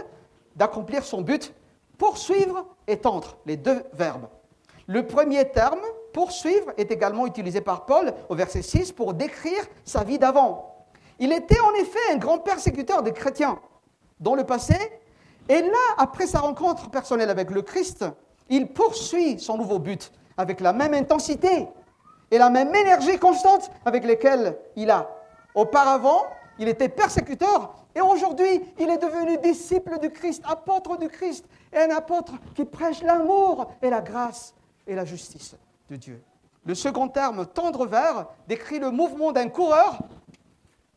d'accomplir 0.55 1.05
son 1.05 1.23
but, 1.23 1.55
poursuivre 1.97 2.67
et 2.87 2.99
tendre, 2.99 3.39
les 3.47 3.57
deux 3.57 3.83
verbes. 3.95 4.29
Le 4.87 5.07
premier 5.07 5.49
terme, 5.51 5.81
poursuivre, 6.13 6.73
est 6.77 6.91
également 6.91 7.27
utilisé 7.27 7.63
par 7.63 7.87
Paul 7.87 8.13
au 8.29 8.35
verset 8.35 8.61
6 8.61 8.93
pour 8.93 9.15
décrire 9.15 9.65
sa 9.85 10.05
vie 10.05 10.19
d'avant. 10.19 10.87
Il 11.19 11.33
était 11.33 11.61
en 11.61 11.73
effet 11.75 12.13
un 12.13 12.17
grand 12.17 12.39
persécuteur 12.39 13.03
des 13.03 13.13
chrétiens 13.13 13.59
dans 14.19 14.35
le 14.35 14.45
passé, 14.45 14.75
et 15.49 15.63
là, 15.63 15.79
après 15.97 16.27
sa 16.27 16.41
rencontre 16.41 16.91
personnelle 16.91 17.31
avec 17.31 17.51
le 17.51 17.63
Christ, 17.63 18.05
il 18.51 18.73
poursuit 18.73 19.39
son 19.39 19.57
nouveau 19.57 19.79
but 19.79 20.13
avec 20.37 20.61
la 20.61 20.73
même 20.73 20.93
intensité 20.93 21.69
et 22.31 22.39
la 22.39 22.51
même 22.51 22.75
énergie 22.75 23.19
constante 23.19 23.71
avec 23.85 24.05
lesquelles 24.05 24.59
il 24.77 24.91
a. 24.91 25.20
Auparavant, 25.55 26.27
il 26.59 26.69
était 26.69 26.89
persécuteur 26.89 27.75
et 27.95 28.01
aujourd'hui, 28.01 28.63
il 28.79 28.89
est 28.89 28.99
devenu 28.99 29.39
disciple 29.39 29.99
du 29.99 30.11
Christ, 30.11 30.43
apôtre 30.47 30.97
du 30.97 31.09
Christ, 31.09 31.45
et 31.73 31.79
un 31.79 31.91
apôtre 31.91 32.35
qui 32.55 32.65
prêche 32.65 33.03
l'amour 33.03 33.73
et 33.83 33.91
la 33.91 34.01
grâce 34.01 34.55
et 34.87 34.95
la 34.95 35.05
justice 35.05 35.57
de 35.89 35.97
Dieu. 35.97 36.23
Le 36.65 36.75
second 36.75 37.09
terme, 37.09 37.47
tendre 37.47 37.87
vers, 37.87 38.27
décrit 38.47 38.79
le 38.79 38.91
mouvement 38.91 39.33
d'un 39.33 39.49
coureur 39.49 39.99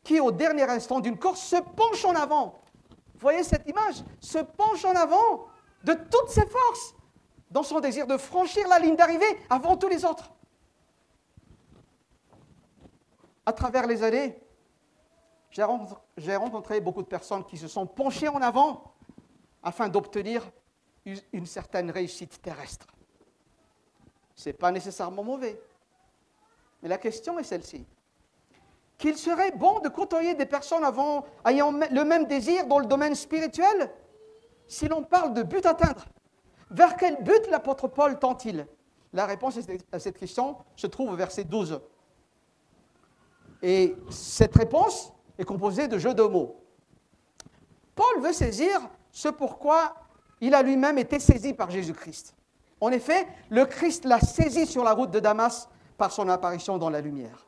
qui, 0.03 0.19
au 0.19 0.31
dernier 0.31 0.63
instant 0.63 0.99
d'une 0.99 1.17
course, 1.17 1.39
se 1.39 1.55
penche 1.55 2.03
en 2.05 2.13
avant. 2.13 2.59
Vous 3.13 3.19
voyez 3.21 3.43
cette 3.43 3.67
image? 3.67 4.03
Se 4.19 4.39
penche 4.39 4.83
en 4.83 4.95
avant 4.95 5.45
de 5.83 5.93
toutes 5.93 6.29
ses 6.29 6.45
forces 6.45 6.95
dans 7.49 7.63
son 7.63 7.79
désir 7.79 8.05
de 8.05 8.17
franchir 8.17 8.67
la 8.67 8.79
ligne 8.79 8.95
d'arrivée 8.95 9.39
avant 9.49 9.77
tous 9.77 9.87
les 9.87 10.03
autres. 10.03 10.31
À 13.45 13.53
travers 13.53 13.87
les 13.87 14.03
années, 14.03 14.42
j'ai 15.53 16.35
rencontré 16.35 16.81
beaucoup 16.81 17.03
de 17.03 17.07
personnes 17.07 17.45
qui 17.45 17.57
se 17.57 17.67
sont 17.67 17.85
penchées 17.85 18.27
en 18.27 18.41
avant 18.41 18.83
afin 19.61 19.87
d'obtenir 19.87 20.43
une 21.31 21.45
certaine 21.45 21.91
réussite 21.91 22.41
terrestre. 22.41 22.87
Ce 24.35 24.49
n'est 24.49 24.53
pas 24.53 24.71
nécessairement 24.71 25.23
mauvais. 25.23 25.61
Mais 26.81 26.89
la 26.89 26.97
question 26.97 27.37
est 27.37 27.43
celle-ci. 27.43 27.85
Qu'il 28.97 29.15
serait 29.17 29.51
bon 29.51 29.79
de 29.79 29.89
côtoyer 29.89 30.33
des 30.33 30.45
personnes 30.45 30.83
ayant 31.45 31.71
le 31.71 32.03
même 32.03 32.25
désir 32.25 32.65
dans 32.65 32.79
le 32.79 32.85
domaine 32.85 33.15
spirituel 33.15 33.91
si 34.67 34.87
l'on 34.87 35.03
parle 35.03 35.33
de 35.33 35.43
but 35.43 35.65
atteindre? 35.65 36.05
Vers 36.71 36.95
quel 36.97 37.21
but 37.23 37.47
l'apôtre 37.51 37.87
Paul 37.87 38.17
tend-il? 38.17 38.65
La 39.11 39.27
réponse 39.27 39.59
à 39.91 39.99
cette 39.99 40.17
question 40.17 40.57
se 40.75 40.87
trouve 40.87 41.11
au 41.11 41.15
verset 41.15 41.43
12. 41.43 41.79
Et 43.61 43.95
cette 44.09 44.55
réponse 44.55 45.13
est 45.37 45.45
composée 45.45 45.87
de 45.87 45.97
jeux 45.97 46.13
de 46.13 46.23
mots. 46.23 46.55
Paul 47.95 48.21
veut 48.21 48.33
saisir 48.33 48.81
ce 49.11 49.29
pourquoi 49.29 49.95
il 50.41 50.53
a 50.55 50.61
lui-même 50.61 50.97
été 50.97 51.19
saisi 51.19 51.53
par 51.53 51.69
Jésus-Christ. 51.69 52.35
En 52.81 52.91
effet, 52.91 53.27
le 53.49 53.65
Christ 53.65 54.05
l'a 54.05 54.19
saisi 54.19 54.65
sur 54.65 54.83
la 54.83 54.93
route 54.93 55.11
de 55.11 55.19
Damas 55.19 55.69
par 55.97 56.11
son 56.11 56.27
apparition 56.27 56.77
dans 56.77 56.89
la 56.89 57.01
lumière, 57.01 57.47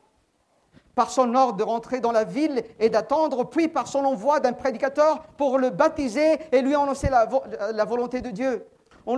par 0.94 1.10
son 1.10 1.34
ordre 1.34 1.56
de 1.56 1.62
rentrer 1.62 2.00
dans 2.00 2.12
la 2.12 2.24
ville 2.24 2.64
et 2.78 2.88
d'attendre, 2.88 3.44
puis 3.44 3.68
par 3.68 3.86
son 3.86 4.04
envoi 4.04 4.40
d'un 4.40 4.52
prédicateur 4.52 5.22
pour 5.36 5.58
le 5.58 5.70
baptiser 5.70 6.38
et 6.52 6.62
lui 6.62 6.74
annoncer 6.74 7.10
la, 7.10 7.84
volonté 7.84 8.22
de 8.22 8.30
Dieu 8.30 8.66
on 9.06 9.16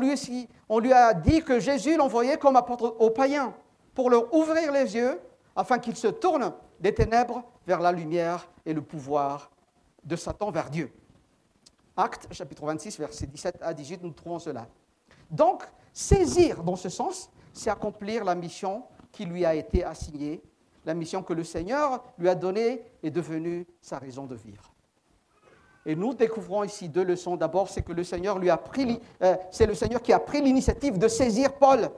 lui, 0.78 0.92
a 0.92 1.14
dit 1.14 1.42
que 1.42 1.60
Jésus 1.60 1.96
l'envoyait 1.96 2.36
comme 2.36 2.56
apôtre 2.56 2.96
aux 2.98 3.10
païens 3.10 3.54
pour 3.94 4.10
leur 4.10 4.32
ouvrir 4.34 4.70
les 4.70 4.94
yeux 4.94 5.18
afin 5.56 5.78
qu'ils 5.78 5.96
se 5.96 6.08
tournent 6.08 6.52
des 6.78 6.94
ténèbres 6.94 7.42
vers 7.68 7.80
la 7.80 7.92
lumière 7.92 8.48
et 8.64 8.72
le 8.72 8.80
pouvoir 8.80 9.50
de 10.02 10.16
Satan 10.16 10.50
vers 10.50 10.70
Dieu. 10.70 10.90
Acte 11.98 12.26
chapitre 12.32 12.64
26, 12.64 12.98
versets 12.98 13.26
17 13.26 13.58
à 13.60 13.74
18, 13.74 14.02
nous 14.02 14.12
trouvons 14.12 14.38
cela. 14.38 14.66
Donc, 15.30 15.64
saisir 15.92 16.64
dans 16.64 16.76
ce 16.76 16.88
sens, 16.88 17.30
c'est 17.52 17.68
accomplir 17.68 18.24
la 18.24 18.34
mission 18.34 18.84
qui 19.12 19.26
lui 19.26 19.44
a 19.44 19.54
été 19.54 19.84
assignée, 19.84 20.42
la 20.86 20.94
mission 20.94 21.22
que 21.22 21.34
le 21.34 21.44
Seigneur 21.44 22.02
lui 22.16 22.30
a 22.30 22.34
donnée 22.34 22.82
est 23.02 23.10
devenue 23.10 23.66
sa 23.82 23.98
raison 23.98 24.24
de 24.24 24.34
vivre. 24.34 24.72
Et 25.84 25.94
nous 25.94 26.14
découvrons 26.14 26.64
ici 26.64 26.88
deux 26.88 27.04
leçons. 27.04 27.36
D'abord, 27.36 27.68
c'est 27.68 27.82
que 27.82 27.92
le 27.92 28.04
Seigneur 28.04 28.38
lui 28.38 28.48
a 28.48 28.56
pris, 28.56 28.98
euh, 29.22 29.36
c'est 29.50 29.66
le 29.66 29.74
Seigneur 29.74 30.00
qui 30.00 30.14
a 30.14 30.18
pris 30.18 30.40
l'initiative 30.40 30.96
de 30.96 31.08
saisir 31.08 31.52
Paul. 31.58 31.90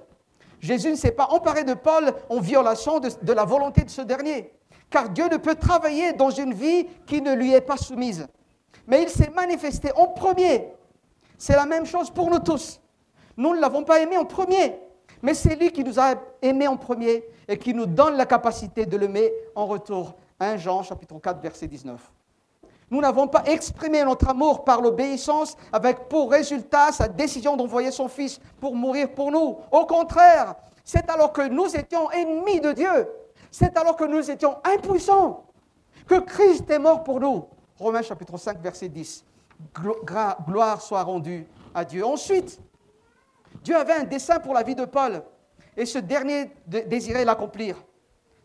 Jésus 0.59 0.91
ne 0.91 0.97
s'est 0.97 1.13
pas 1.13 1.27
emparé 1.27 1.63
de 1.63 1.75
Paul 1.75 2.13
en 2.29 2.41
violation 2.41 2.99
de, 2.99 3.33
la 3.33 3.45
volonté 3.45 3.83
de 3.83 3.91
ce 3.91 4.03
dernier, 4.03 4.53
car 4.91 5.09
Dieu 5.09 5.29
ne 5.29 5.37
peut 5.37 5.55
travailler 5.55 6.13
dans 6.13 6.31
une 6.31 6.53
vie 6.53 6.87
qui 7.07 7.23
ne 7.23 7.33
lui 7.35 7.55
est 7.55 7.61
pas 7.61 7.77
soumise. 7.77 8.27
Mais 8.87 9.03
il 9.03 9.09
s'est 9.09 9.31
manifesté 9.31 9.93
en 9.95 10.09
premier. 10.09 10.69
C'est 11.39 11.55
la 11.55 11.65
même 11.65 11.87
chose 11.87 12.11
pour 12.11 12.29
nous 12.29 12.41
tous. 12.41 12.81
Nous 13.37 13.55
ne 13.55 13.61
l'avons 13.61 13.85
pas 13.85 14.01
aimé 14.01 14.19
en 14.19 14.25
premier, 14.25 14.79
mais 15.23 15.33
c'est 15.33 15.55
lui 15.55 15.71
qui 15.71 15.85
nous 15.85 15.99
a 15.99 16.15
aimés 16.43 16.67
en 16.69 16.77
premier 16.77 17.25
et 17.49 17.57
qui 17.57 17.73
nous 17.73 17.87
donne 17.87 18.17
la 18.17 18.27
capacité 18.27 18.85
de 18.85 18.97
l'aimer 18.97 19.33
en 19.55 19.67
retour. 19.67 20.15
1 20.41 20.57
Jean 20.57 20.83
chapitre 20.83 21.19
4 21.19 21.41
verset 21.41 21.69
19. 21.69 22.01
Nous 22.91 23.01
n'avons 23.01 23.29
pas 23.29 23.45
exprimé 23.47 24.03
notre 24.05 24.29
amour 24.29 24.65
par 24.65 24.81
l'obéissance 24.81 25.57
avec 25.73 26.09
pour 26.09 26.33
résultat 26.33 26.91
sa 26.91 27.07
décision 27.07 27.57
d'envoyer 27.57 27.93
son 27.93 28.09
Fils 28.09 28.41
pour 28.61 28.75
mourir 28.75 29.13
pour 29.15 29.31
nous. 29.31 29.59
Au 29.71 29.87
contraire, 29.87 30.57
c'est 30.85 31.09
alors 31.09 31.33
que 31.33 31.47
nous 31.49 31.77
étions 31.77 32.11
ennemis 32.11 32.61
de 32.61 32.73
Dieu, 32.73 33.09
c'est 33.51 33.77
alors 33.77 33.97
que 33.97 34.05
nous 34.05 34.31
étions 34.31 34.57
impuissants, 34.65 35.47
que 36.07 36.21
Christ 36.21 36.71
est 36.71 36.79
mort 36.79 37.03
pour 37.03 37.21
nous. 37.21 37.47
Romains 37.79 38.03
chapitre 38.03 38.37
5, 38.37 38.61
verset 38.61 38.89
10. 38.89 39.25
Gloire 39.75 40.81
soit 40.83 41.03
rendue 41.03 41.47
à 41.75 41.85
Dieu. 41.85 42.05
Ensuite, 42.05 42.61
Dieu 43.63 43.77
avait 43.77 43.93
un 43.93 44.05
dessein 44.05 44.41
pour 44.41 44.55
la 44.55 44.63
vie 44.63 44.75
de 44.75 44.85
Paul 44.85 45.23
et 45.77 45.87
ce 45.87 45.99
dernier 45.99 46.51
désirait 46.67 47.25
l'accomplir. 47.25 47.77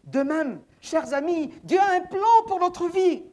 De 0.04 0.22
même, 0.22 0.62
chers 0.80 1.14
amis, 1.14 1.52
Dieu 1.64 1.80
a 1.80 1.96
un 1.96 2.02
plan 2.02 2.44
pour 2.48 2.60
notre 2.60 2.88
vie 2.88 3.24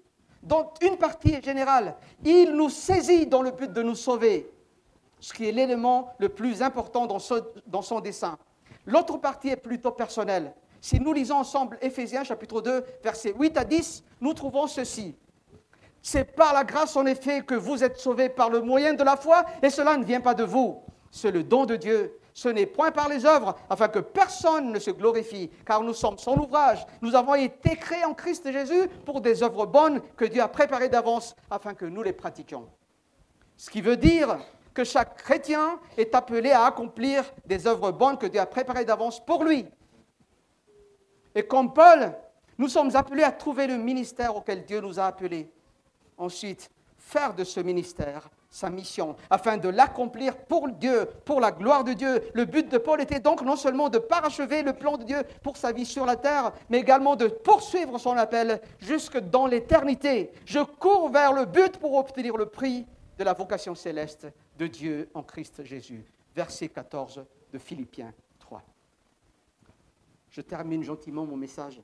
dont 0.43 0.71
une 0.81 0.97
partie 0.97 1.35
est 1.35 1.45
générale. 1.45 1.97
Il 2.25 2.55
nous 2.55 2.71
saisit 2.71 3.27
dans 3.27 3.43
le 3.43 3.51
but 3.53 3.73
de 3.73 3.83
nous 3.83 3.95
sauver, 3.95 4.51
ce 5.21 5.33
qui 5.33 5.49
est 5.49 5.53
l'élément 5.53 6.15
le 6.19 6.29
plus 6.29 6.63
important 6.63 7.07
dans, 7.07 7.19
son 7.83 8.01
dessein. 8.01 8.39
L'autre 8.87 9.19
partie 9.19 9.51
est 9.51 9.57
plutôt 9.57 9.93
personnelle. 9.93 10.53
Si 10.83 10.99
nous 10.99 11.13
lisons 11.13 11.37
ensemble 11.37 11.79
Éphésiens 11.81 12.25
chapitre 12.25 12.61
2, 12.61 12.85
versets 13.05 13.33
8 13.39 13.57
à 13.57 13.65
10, 13.65 14.03
nous 14.21 14.35
trouvons 14.35 14.67
ceci. 14.67 15.15
C'est 16.03 16.25
par 16.25 16.53
la 16.53 16.65
grâce 16.65 16.97
en 16.97 17.07
effet 17.07 17.43
que 17.43 17.55
vous 17.55 17.85
êtes 17.85 17.99
sauvés 17.99 18.29
par 18.29 18.51
le 18.51 18.63
moyen 18.63 18.93
de 18.93 19.05
la 19.05 19.17
foi, 19.17 19.45
et 19.63 19.71
cela 19.71 19.97
ne 19.97 20.05
vient 20.05 20.21
pas 20.21 20.35
de 20.35 20.43
vous. 20.43 20.83
C'est 21.13 21.31
le 21.31 21.45
don 21.45 21.67
de 21.67 21.77
Dieu, 21.77 22.19
ce 22.35 22.49
n'est 22.49 22.67
point 22.67 22.91
par 22.91 23.09
les 23.09 23.25
œuvres, 23.25 23.55
afin 23.71 23.87
que 23.87 24.01
personne 24.01 24.73
ne 24.73 24.81
se 24.81 24.91
glorifie, 24.91 25.53
car 25.65 25.85
nous 25.85 25.95
sommes 25.95 26.19
son 26.19 26.37
ouvrage. 26.37 26.85
Nous 27.01 27.15
avons 27.15 27.37
été 27.37 27.77
créés 27.77 28.05
en 28.05 28.15
Christ 28.15 28.51
Jésus 28.51 28.89
pour 29.07 29.21
des 29.21 29.45
œuvres 29.45 29.67
bonnes 29.67 30.01
que 30.17 30.25
Dieu 30.25 30.43
a 30.43 30.49
préparées 30.49 30.89
d'avance, 30.89 31.37
afin 31.49 31.75
que 31.75 31.85
nous 31.85 32.03
les 32.03 32.13
pratiquions. 32.13 32.69
Ce 33.57 33.71
qui 33.71 33.83
veut 33.83 33.97
dire 33.97 34.37
que 34.75 34.83
chaque 34.83 35.17
chrétien 35.23 35.79
est 35.97 36.17
appelé 36.17 36.51
à 36.51 36.65
accomplir 36.65 37.23
des 37.47 37.69
œuvres 37.69 37.93
bonnes 37.93 38.19
que 38.19 38.27
Dieu 38.27 38.41
a 38.41 38.47
préparées 38.47 38.85
d'avance 38.85 39.25
pour 39.25 39.45
lui. 39.45 39.69
Et 41.35 41.43
comme 41.43 41.73
Paul, 41.73 42.15
nous 42.59 42.69
sommes 42.69 42.95
appelés 42.95 43.23
à 43.23 43.33
trouver 43.33 43.67
le 43.67 43.77
ministère 43.77 44.37
auquel 44.37 44.65
Dieu 44.65 44.81
nous 44.81 44.99
a 44.99 45.07
appelés. 45.07 45.51
Ensuite, 46.19 46.71
faire 46.99 47.35
de 47.35 47.45
ce 47.45 47.61
ministère 47.61 48.29
sa 48.53 48.69
mission, 48.69 49.17
afin 49.31 49.57
de 49.57 49.71
l'accomplir 49.71 50.37
pour 50.37 50.69
Dieu, 50.69 51.09
pour 51.25 51.41
la 51.41 51.51
gloire 51.51 51.85
de 51.85 51.95
Dieu. 51.95 52.23
Le 52.35 52.45
but 52.45 52.71
de 52.71 52.77
Paul 52.77 53.01
était 53.01 53.19
donc 53.19 53.43
non 53.43 53.57
seulement 53.57 53.89
de 53.89 53.99
parachever 53.99 54.63
le 54.63 54.75
plan 54.75 54.99
de 54.99 55.05
Dieu 55.05 55.23
pour 55.43 55.57
sa 55.57 55.73
vie 55.73 55.87
sur 55.87 56.05
la 56.05 56.17
terre, 56.17 56.53
mais 56.69 56.79
également 56.79 57.17
de 57.17 57.29
poursuivre 57.29 57.99
son 57.99 58.17
appel 58.17 58.61
jusque 58.79 59.19
dans 59.19 59.47
l'éternité. 59.47 60.31
Je 60.45 60.61
cours 60.61 61.09
vers 61.09 61.33
le 61.33 61.47
but 61.47 61.79
pour 61.79 61.95
obtenir 61.95 62.37
le 62.37 62.47
prix 62.47 62.87
de 63.19 63.25
la 63.25 63.33
vocation 63.33 63.75
céleste 63.75 64.27
de 64.59 64.67
Dieu 64.67 65.09
en 65.15 65.23
Christ 65.23 65.65
Jésus. 65.65 66.05
Verset 66.37 66.69
14 66.69 67.25
de 67.53 67.59
Philippiens 67.59 68.13
3. 68.13 68.32
Je 70.33 70.41
termine 70.41 70.83
gentiment 70.83 71.27
mon 71.27 71.37
message. 71.37 71.81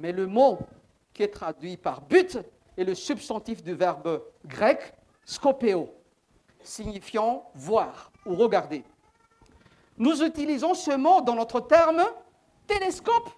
Mais 0.00 0.10
le 0.10 0.26
mot 0.26 0.58
qui 1.12 1.22
est 1.22 1.28
traduit 1.28 1.76
par 1.76 2.00
but 2.00 2.38
est 2.78 2.84
le 2.84 2.94
substantif 2.94 3.62
du 3.62 3.74
verbe 3.74 4.22
grec 4.46 4.94
scopéo, 5.26 5.94
signifiant 6.62 7.50
voir 7.54 8.10
ou 8.24 8.34
regarder. 8.34 8.82
Nous 9.98 10.22
utilisons 10.22 10.72
ce 10.72 10.96
mot 10.96 11.20
dans 11.20 11.34
notre 11.34 11.60
terme 11.60 12.02
télescope, 12.66 13.28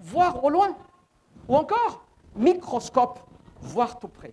voir 0.00 0.42
au 0.42 0.48
loin, 0.48 0.74
ou 1.46 1.54
encore 1.54 2.06
microscope, 2.34 3.20
voir 3.60 3.98
tout 3.98 4.08
près. 4.08 4.32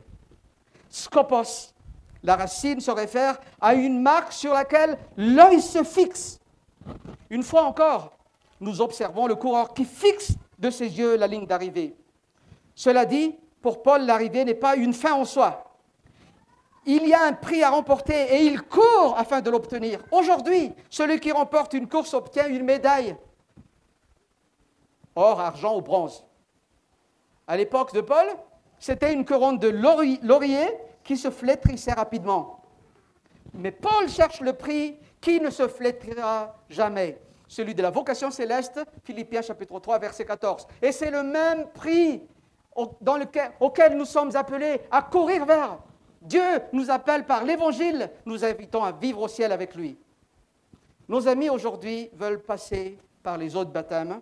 Scopos, 0.90 1.74
la 2.24 2.38
racine 2.38 2.80
se 2.80 2.92
réfère 2.92 3.38
à 3.60 3.74
une 3.74 4.02
marque 4.02 4.32
sur 4.32 4.54
laquelle 4.54 4.98
l'œil 5.18 5.62
se 5.62 5.84
fixe. 5.84 6.40
Une 7.30 7.44
fois 7.44 7.64
encore, 7.64 8.15
nous 8.60 8.82
observons 8.82 9.28
le 9.28 9.36
coureur 9.36 9.74
qui 9.74 9.86
fixe 9.86 10.34
de 10.58 10.70
ses 10.70 10.88
yeux 10.98 11.18
la 11.18 11.28
ligne 11.28 11.46
d'arrivée. 11.46 11.96
Cela 12.74 13.06
dit, 13.06 13.36
pour 13.62 13.82
Paul, 13.82 14.06
l'arrivée 14.06 14.46
n'est 14.46 14.54
pas 14.54 14.76
une 14.76 14.94
fin 14.94 15.14
en 15.14 15.26
soi 15.26 15.66
il 16.86 17.08
y 17.08 17.14
a 17.14 17.24
un 17.24 17.34
prix 17.34 17.64
à 17.64 17.72
remporter 17.72 18.36
et 18.36 18.44
il 18.44 18.62
court 18.62 19.16
afin 19.18 19.42
de 19.42 19.50
l'obtenir. 19.50 20.00
Aujourd'hui, 20.12 20.72
celui 20.90 21.20
qui 21.20 21.32
remporte 21.32 21.74
une 21.74 21.88
course 21.88 22.14
obtient 22.14 22.48
une 22.48 22.64
médaille. 22.64 23.16
Or, 25.16 25.40
argent 25.40 25.78
ou 25.78 25.82
bronze. 25.82 26.24
À 27.48 27.58
l'époque 27.58 27.94
de 27.94 28.02
Paul, 28.02 28.28
c'était 28.80 29.14
une 29.14 29.26
couronne 29.26 29.58
de 29.58 29.70
laurier 29.70 30.68
qui 31.04 31.18
se 31.18 31.32
flétrissait 31.32 31.94
rapidement. 31.94 32.62
Mais 33.54 33.72
Paul 33.72 34.10
cherche 34.10 34.42
le 34.42 34.54
prix 34.54 34.98
qui 35.22 35.40
ne 35.40 35.50
se 35.50 35.68
flétrira 35.68 36.56
jamais, 36.70 37.20
celui 37.48 37.76
de 37.76 37.82
la 37.82 37.92
vocation 37.92 38.32
céleste, 38.32 38.80
Philippiens 39.04 39.42
chapitre 39.42 39.80
3, 39.80 40.00
verset 40.00 40.26
14. 40.26 40.68
Et 40.82 40.92
c'est 40.92 41.12
le 41.12 41.24
même 41.24 41.68
prix 41.74 42.22
auquel 43.60 43.96
nous 43.96 44.06
sommes 44.06 44.36
appelés 44.36 44.82
à 44.92 45.02
courir 45.02 45.46
vers. 45.46 45.80
Dieu 46.22 46.42
nous 46.74 46.90
appelle 46.90 47.26
par 47.26 47.44
l'Évangile, 47.44 48.10
nous 48.26 48.44
invitons 48.44 48.84
à 48.84 48.92
vivre 48.92 49.22
au 49.22 49.28
ciel 49.28 49.52
avec 49.52 49.76
lui. 49.76 49.98
Nos 51.08 51.28
amis 51.28 51.50
aujourd'hui 51.50 52.10
veulent 52.14 52.42
passer 52.42 52.98
par 53.22 53.38
les 53.38 53.56
eaux 53.56 53.64
de 53.64 53.72
baptême, 53.72 54.20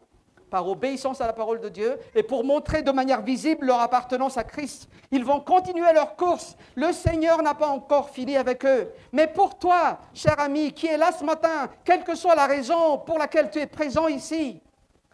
par 0.53 0.67
obéissance 0.67 1.19
à 1.19 1.25
la 1.25 1.33
parole 1.33 1.61
de 1.61 1.67
Dieu, 1.67 1.97
et 2.13 2.21
pour 2.21 2.43
montrer 2.43 2.83
de 2.83 2.91
manière 2.91 3.23
visible 3.23 3.65
leur 3.65 3.79
appartenance 3.79 4.37
à 4.37 4.43
Christ. 4.43 4.87
Ils 5.09 5.25
vont 5.25 5.39
continuer 5.39 5.91
leur 5.93 6.15
course. 6.15 6.55
Le 6.75 6.93
Seigneur 6.93 7.41
n'a 7.41 7.55
pas 7.55 7.69
encore 7.69 8.11
fini 8.11 8.37
avec 8.37 8.63
eux. 8.63 8.91
Mais 9.11 9.25
pour 9.25 9.57
toi, 9.57 9.97
cher 10.13 10.39
ami, 10.39 10.71
qui 10.71 10.85
est 10.85 10.97
là 10.97 11.11
ce 11.11 11.23
matin, 11.23 11.71
quelle 11.83 12.03
que 12.03 12.13
soit 12.13 12.35
la 12.35 12.45
raison 12.45 12.99
pour 12.99 13.17
laquelle 13.17 13.49
tu 13.49 13.57
es 13.57 13.65
présent 13.65 14.07
ici, 14.07 14.61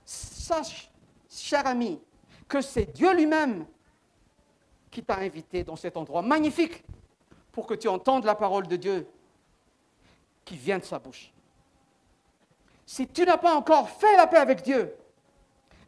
sache, 0.03 0.91
cher 1.29 1.65
ami, 1.65 2.01
que 2.45 2.59
c'est 2.59 2.91
Dieu 2.93 3.13
lui-même 3.13 3.65
qui 4.91 5.01
t'a 5.01 5.19
invité 5.19 5.63
dans 5.63 5.77
cet 5.77 5.95
endroit 5.95 6.21
magnifique 6.21 6.83
pour 7.53 7.65
que 7.65 7.75
tu 7.75 7.87
entendes 7.87 8.25
la 8.25 8.35
parole 8.35 8.67
de 8.67 8.75
Dieu 8.75 9.07
qui 10.43 10.57
vient 10.57 10.79
de 10.79 10.83
sa 10.83 10.99
bouche. 10.99 11.31
Si 12.85 13.07
tu 13.07 13.23
n'as 13.23 13.37
pas 13.37 13.55
encore 13.55 13.89
fait 13.89 14.17
la 14.17 14.27
paix 14.27 14.35
avec 14.35 14.63
Dieu, 14.63 14.93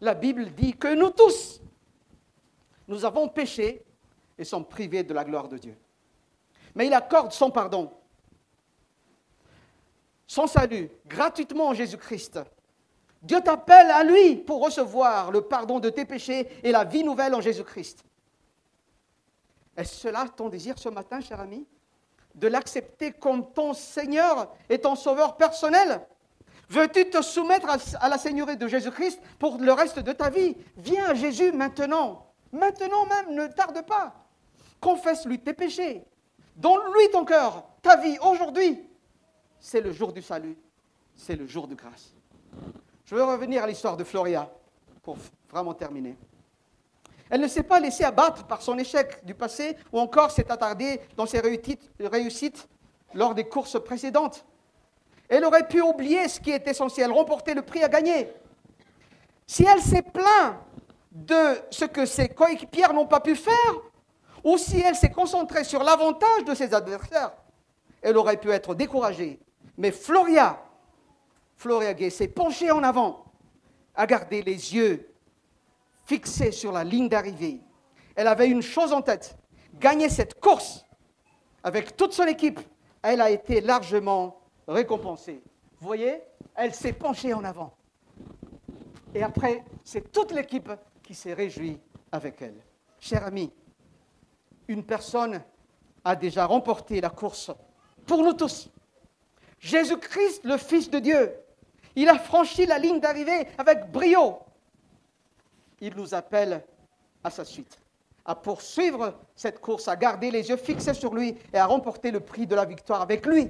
la 0.01 0.15
Bible 0.15 0.51
dit 0.53 0.73
que 0.73 0.93
nous 0.93 1.11
tous, 1.11 1.61
nous 2.87 3.05
avons 3.05 3.29
péché 3.29 3.85
et 4.37 4.43
sommes 4.43 4.65
privés 4.65 5.03
de 5.03 5.13
la 5.13 5.23
gloire 5.23 5.47
de 5.47 5.57
Dieu. 5.57 5.77
Mais 6.75 6.87
il 6.87 6.93
accorde 6.93 7.31
son 7.31 7.51
pardon, 7.51 7.91
son 10.25 10.47
salut, 10.47 10.89
gratuitement 11.05 11.67
en 11.67 11.73
Jésus-Christ. 11.73 12.39
Dieu 13.21 13.39
t'appelle 13.41 13.91
à 13.91 14.03
lui 14.03 14.37
pour 14.37 14.63
recevoir 14.63 15.29
le 15.29 15.41
pardon 15.41 15.79
de 15.79 15.89
tes 15.89 16.05
péchés 16.05 16.47
et 16.63 16.71
la 16.71 16.83
vie 16.83 17.03
nouvelle 17.03 17.35
en 17.35 17.41
Jésus-Christ. 17.41 18.03
Est-ce 19.77 19.95
cela 19.95 20.25
ton 20.35 20.49
désir 20.49 20.79
ce 20.79 20.89
matin, 20.89 21.21
cher 21.21 21.39
ami? 21.39 21.67
De 22.33 22.47
l'accepter 22.47 23.11
comme 23.11 23.51
ton 23.53 23.73
Seigneur 23.73 24.51
et 24.69 24.79
ton 24.79 24.95
Sauveur 24.95 25.37
personnel? 25.37 26.01
Veux-tu 26.71 27.10
te 27.10 27.21
soumettre 27.21 27.67
à 27.99 28.07
la 28.07 28.17
Seigneurie 28.17 28.55
de 28.55 28.65
Jésus-Christ 28.65 29.19
pour 29.39 29.57
le 29.57 29.73
reste 29.73 29.99
de 29.99 30.13
ta 30.13 30.29
vie? 30.29 30.55
Viens 30.77 31.10
à 31.10 31.13
Jésus 31.13 31.51
maintenant. 31.51 32.31
Maintenant 32.53 33.05
même, 33.07 33.36
ne 33.36 33.47
tarde 33.47 33.86
pas. 33.86 34.25
Confesse-lui 34.79 35.39
tes 35.39 35.51
péchés. 35.51 36.05
Donne-lui 36.55 37.12
ton 37.12 37.25
cœur, 37.25 37.65
ta 37.81 37.97
vie 37.97 38.17
aujourd'hui. 38.21 38.88
C'est 39.60 39.81
le 39.81 39.91
jour 39.91 40.13
du 40.13 40.21
salut. 40.21 40.57
C'est 41.13 41.36
le 41.36 41.45
jour 41.45 41.67
de 41.67 41.75
grâce. 41.75 42.13
Je 43.03 43.15
veux 43.15 43.23
revenir 43.25 43.65
à 43.65 43.67
l'histoire 43.67 43.97
de 43.97 44.05
Floria 44.05 44.49
pour 45.03 45.17
vraiment 45.49 45.73
terminer. 45.73 46.15
Elle 47.29 47.41
ne 47.41 47.49
s'est 47.49 47.63
pas 47.63 47.81
laissée 47.81 48.05
abattre 48.05 48.47
par 48.47 48.62
son 48.62 48.77
échec 48.77 49.25
du 49.25 49.36
passé 49.36 49.75
ou 49.91 49.99
encore 49.99 50.31
s'est 50.31 50.49
attardée 50.49 51.01
dans 51.17 51.25
ses 51.25 51.41
réussites, 51.41 52.69
lors 53.13 53.36
des 53.36 53.43
courses 53.43 53.84
précédentes. 53.84 54.45
Elle 55.32 55.46
aurait 55.46 55.65
pu 55.65 55.82
oublier 55.82 56.28
ce 56.28 56.41
qui 56.41 56.52
est 56.52 56.67
essentiel, 56.67 57.10
remporter 57.10 57.54
le 57.54 57.62
prix 57.62 57.82
à 57.82 57.88
gagner. 57.88 58.28
Si 59.48 59.63
elle 59.63 59.82
s'est 59.82 60.02
plainte 60.02 60.58
de 61.10 61.58
ce 61.70 61.86
que 61.86 62.06
ses 62.06 62.28
coéquipières 62.28 62.91
n'ont 62.91 63.08
pas 63.08 63.22
pu 63.22 63.38
faire, 63.38 63.74
ou 64.44 64.58
si 64.58 64.82
elle 64.82 64.96
s'est 64.96 65.10
concentrée 65.10 65.63
sur 65.63 65.84
l'avantage 65.84 66.44
de 66.46 66.54
ses 66.54 66.74
adversaires, 66.74 67.32
elle 68.02 68.17
aurait 68.17 68.36
pu 68.36 68.52
être 68.52 68.76
découragée. 68.76 69.39
Mais 69.78 69.91
Floria, 69.91 70.62
Floria 71.56 71.94
Gay 71.94 72.10
s'est 72.10 72.28
penchée 72.28 72.70
en 72.70 72.84
avant, 72.84 73.24
a 73.96 74.06
gardé 74.06 74.41
les 74.41 74.76
yeux 74.76 75.08
fixée 76.04 76.52
sur 76.52 76.74
la 76.74 76.84
ligne 76.84 77.08
d'arrivée. 77.08 77.62
Elle 78.17 78.28
avait 78.28 78.50
une 78.50 78.62
chose 78.62 78.91
en 78.91 79.02
tête, 79.02 79.38
gagner 79.76 80.10
cette 80.10 80.41
course 80.41 80.86
avec 81.63 81.96
toute 81.96 82.12
son 82.12 82.26
équipe. 82.26 82.60
Elle 83.02 83.22
a 83.22 83.30
été 83.30 83.62
largement 83.62 84.40
récompensée. 84.67 85.41
Vous 85.80 85.88
voyez, 85.88 86.21
elle 86.56 86.74
s'est 86.74 86.93
penchée 86.93 87.34
en 87.34 87.43
avant. 87.43 87.74
Et 89.13 89.24
après, 89.24 89.63
c'est 89.84 90.12
toute 90.12 90.32
l'équipe 90.32 90.71
qui 91.04 91.13
s'est 91.13 91.34
réjouie 91.34 91.80
avec 92.12 92.41
elle. 92.41 92.62
Cher 93.00 93.26
ami, 93.26 93.52
une 94.67 94.84
personne 94.84 95.41
a 96.04 96.15
déjà 96.15 96.45
remporté 96.45 97.02
la 97.02 97.10
course 97.10 97.52
pour 98.06 98.24
nous 98.24 98.34
tous. 98.34 98.69
Jésus-Christ, 99.60 100.43
le 100.43 100.58
Fils 100.58 100.89
de 100.89 101.00
Dieu, 101.00 101.34
il 101.95 102.10
a 102.10 102.17
franchi 102.17 102.65
la 102.65 102.80
ligne 102.80 103.00
d'arrivée 103.00 103.47
avec 103.58 103.91
brio 103.91 104.39
il 105.82 105.95
nous 105.95 106.13
appelle 106.13 106.63
à 107.24 107.30
sa 107.30 107.43
suite, 107.43 107.78
à 108.24 108.36
poursuivre 108.36 109.15
cette 109.36 109.60
course, 109.60 109.88
à 109.88 109.95
garder 109.95 110.32
les 110.32 110.50
yeux 110.50 110.58
fixés 110.58 110.93
sur 110.93 111.13
lui 111.13 111.36
et 111.52 111.58
à 111.58 111.65
remporter 111.65 112.12
le 112.12 112.19
prix 112.19 112.47
de 112.47 112.56
la 112.56 112.65
victoire 112.65 113.02
avec 113.02 113.26
lui. 113.26 113.50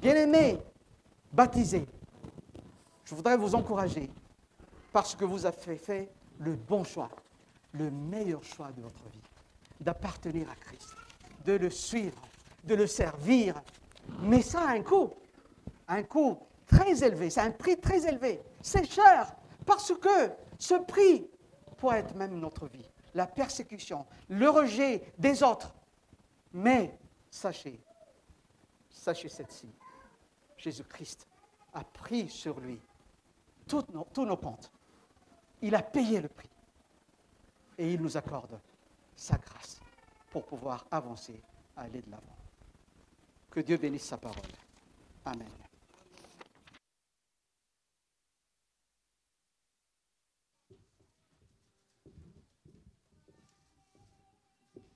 Bien-aimés, 0.00 0.58
baptisés, 1.32 1.84
je 3.04 3.14
voudrais 3.16 3.36
vous 3.36 3.56
encourager 3.56 4.08
parce 4.92 5.16
que 5.16 5.24
vous 5.24 5.44
avez 5.44 5.76
fait 5.76 6.08
le 6.38 6.54
bon 6.54 6.84
choix, 6.84 7.10
le 7.72 7.90
meilleur 7.90 8.44
choix 8.44 8.70
de 8.70 8.80
votre 8.80 9.02
vie, 9.08 9.22
d'appartenir 9.80 10.48
à 10.50 10.54
Christ, 10.54 10.94
de 11.44 11.54
le 11.54 11.68
suivre, 11.68 12.20
de 12.62 12.76
le 12.76 12.86
servir. 12.86 13.60
Mais 14.20 14.40
ça 14.40 14.60
a 14.60 14.68
un 14.68 14.82
coût, 14.82 15.10
un 15.88 16.04
coût 16.04 16.38
très 16.64 17.02
élevé, 17.02 17.30
c'est 17.30 17.40
un 17.40 17.50
prix 17.50 17.76
très 17.76 18.06
élevé, 18.06 18.40
c'est 18.60 18.88
cher 18.88 19.34
parce 19.66 19.92
que 19.94 20.30
ce 20.60 20.74
prix 20.74 21.28
pourrait 21.76 22.00
être 22.00 22.14
même 22.14 22.38
notre 22.38 22.68
vie, 22.68 22.88
la 23.14 23.26
persécution, 23.26 24.06
le 24.28 24.48
rejet 24.48 25.12
des 25.18 25.42
autres. 25.42 25.74
Mais 26.52 26.96
sachez, 27.30 27.80
sachez 28.88 29.28
ceci, 29.28 29.68
Jésus-Christ 30.58 31.26
a 31.72 31.84
pris 31.84 32.28
sur 32.28 32.60
lui 32.60 32.78
tous 33.66 33.84
nos, 33.92 34.06
tous 34.12 34.24
nos 34.24 34.36
comptes. 34.36 34.70
Il 35.62 35.74
a 35.74 35.82
payé 35.82 36.20
le 36.20 36.28
prix. 36.28 36.48
Et 37.76 37.92
il 37.92 38.02
nous 38.02 38.16
accorde 38.16 38.58
sa 39.14 39.36
grâce 39.38 39.80
pour 40.30 40.44
pouvoir 40.44 40.84
avancer, 40.90 41.40
aller 41.76 42.02
de 42.02 42.10
l'avant. 42.10 42.36
Que 43.50 43.60
Dieu 43.60 43.76
bénisse 43.76 44.04
sa 44.04 44.18
parole. 44.18 44.42
Amen. 45.24 45.48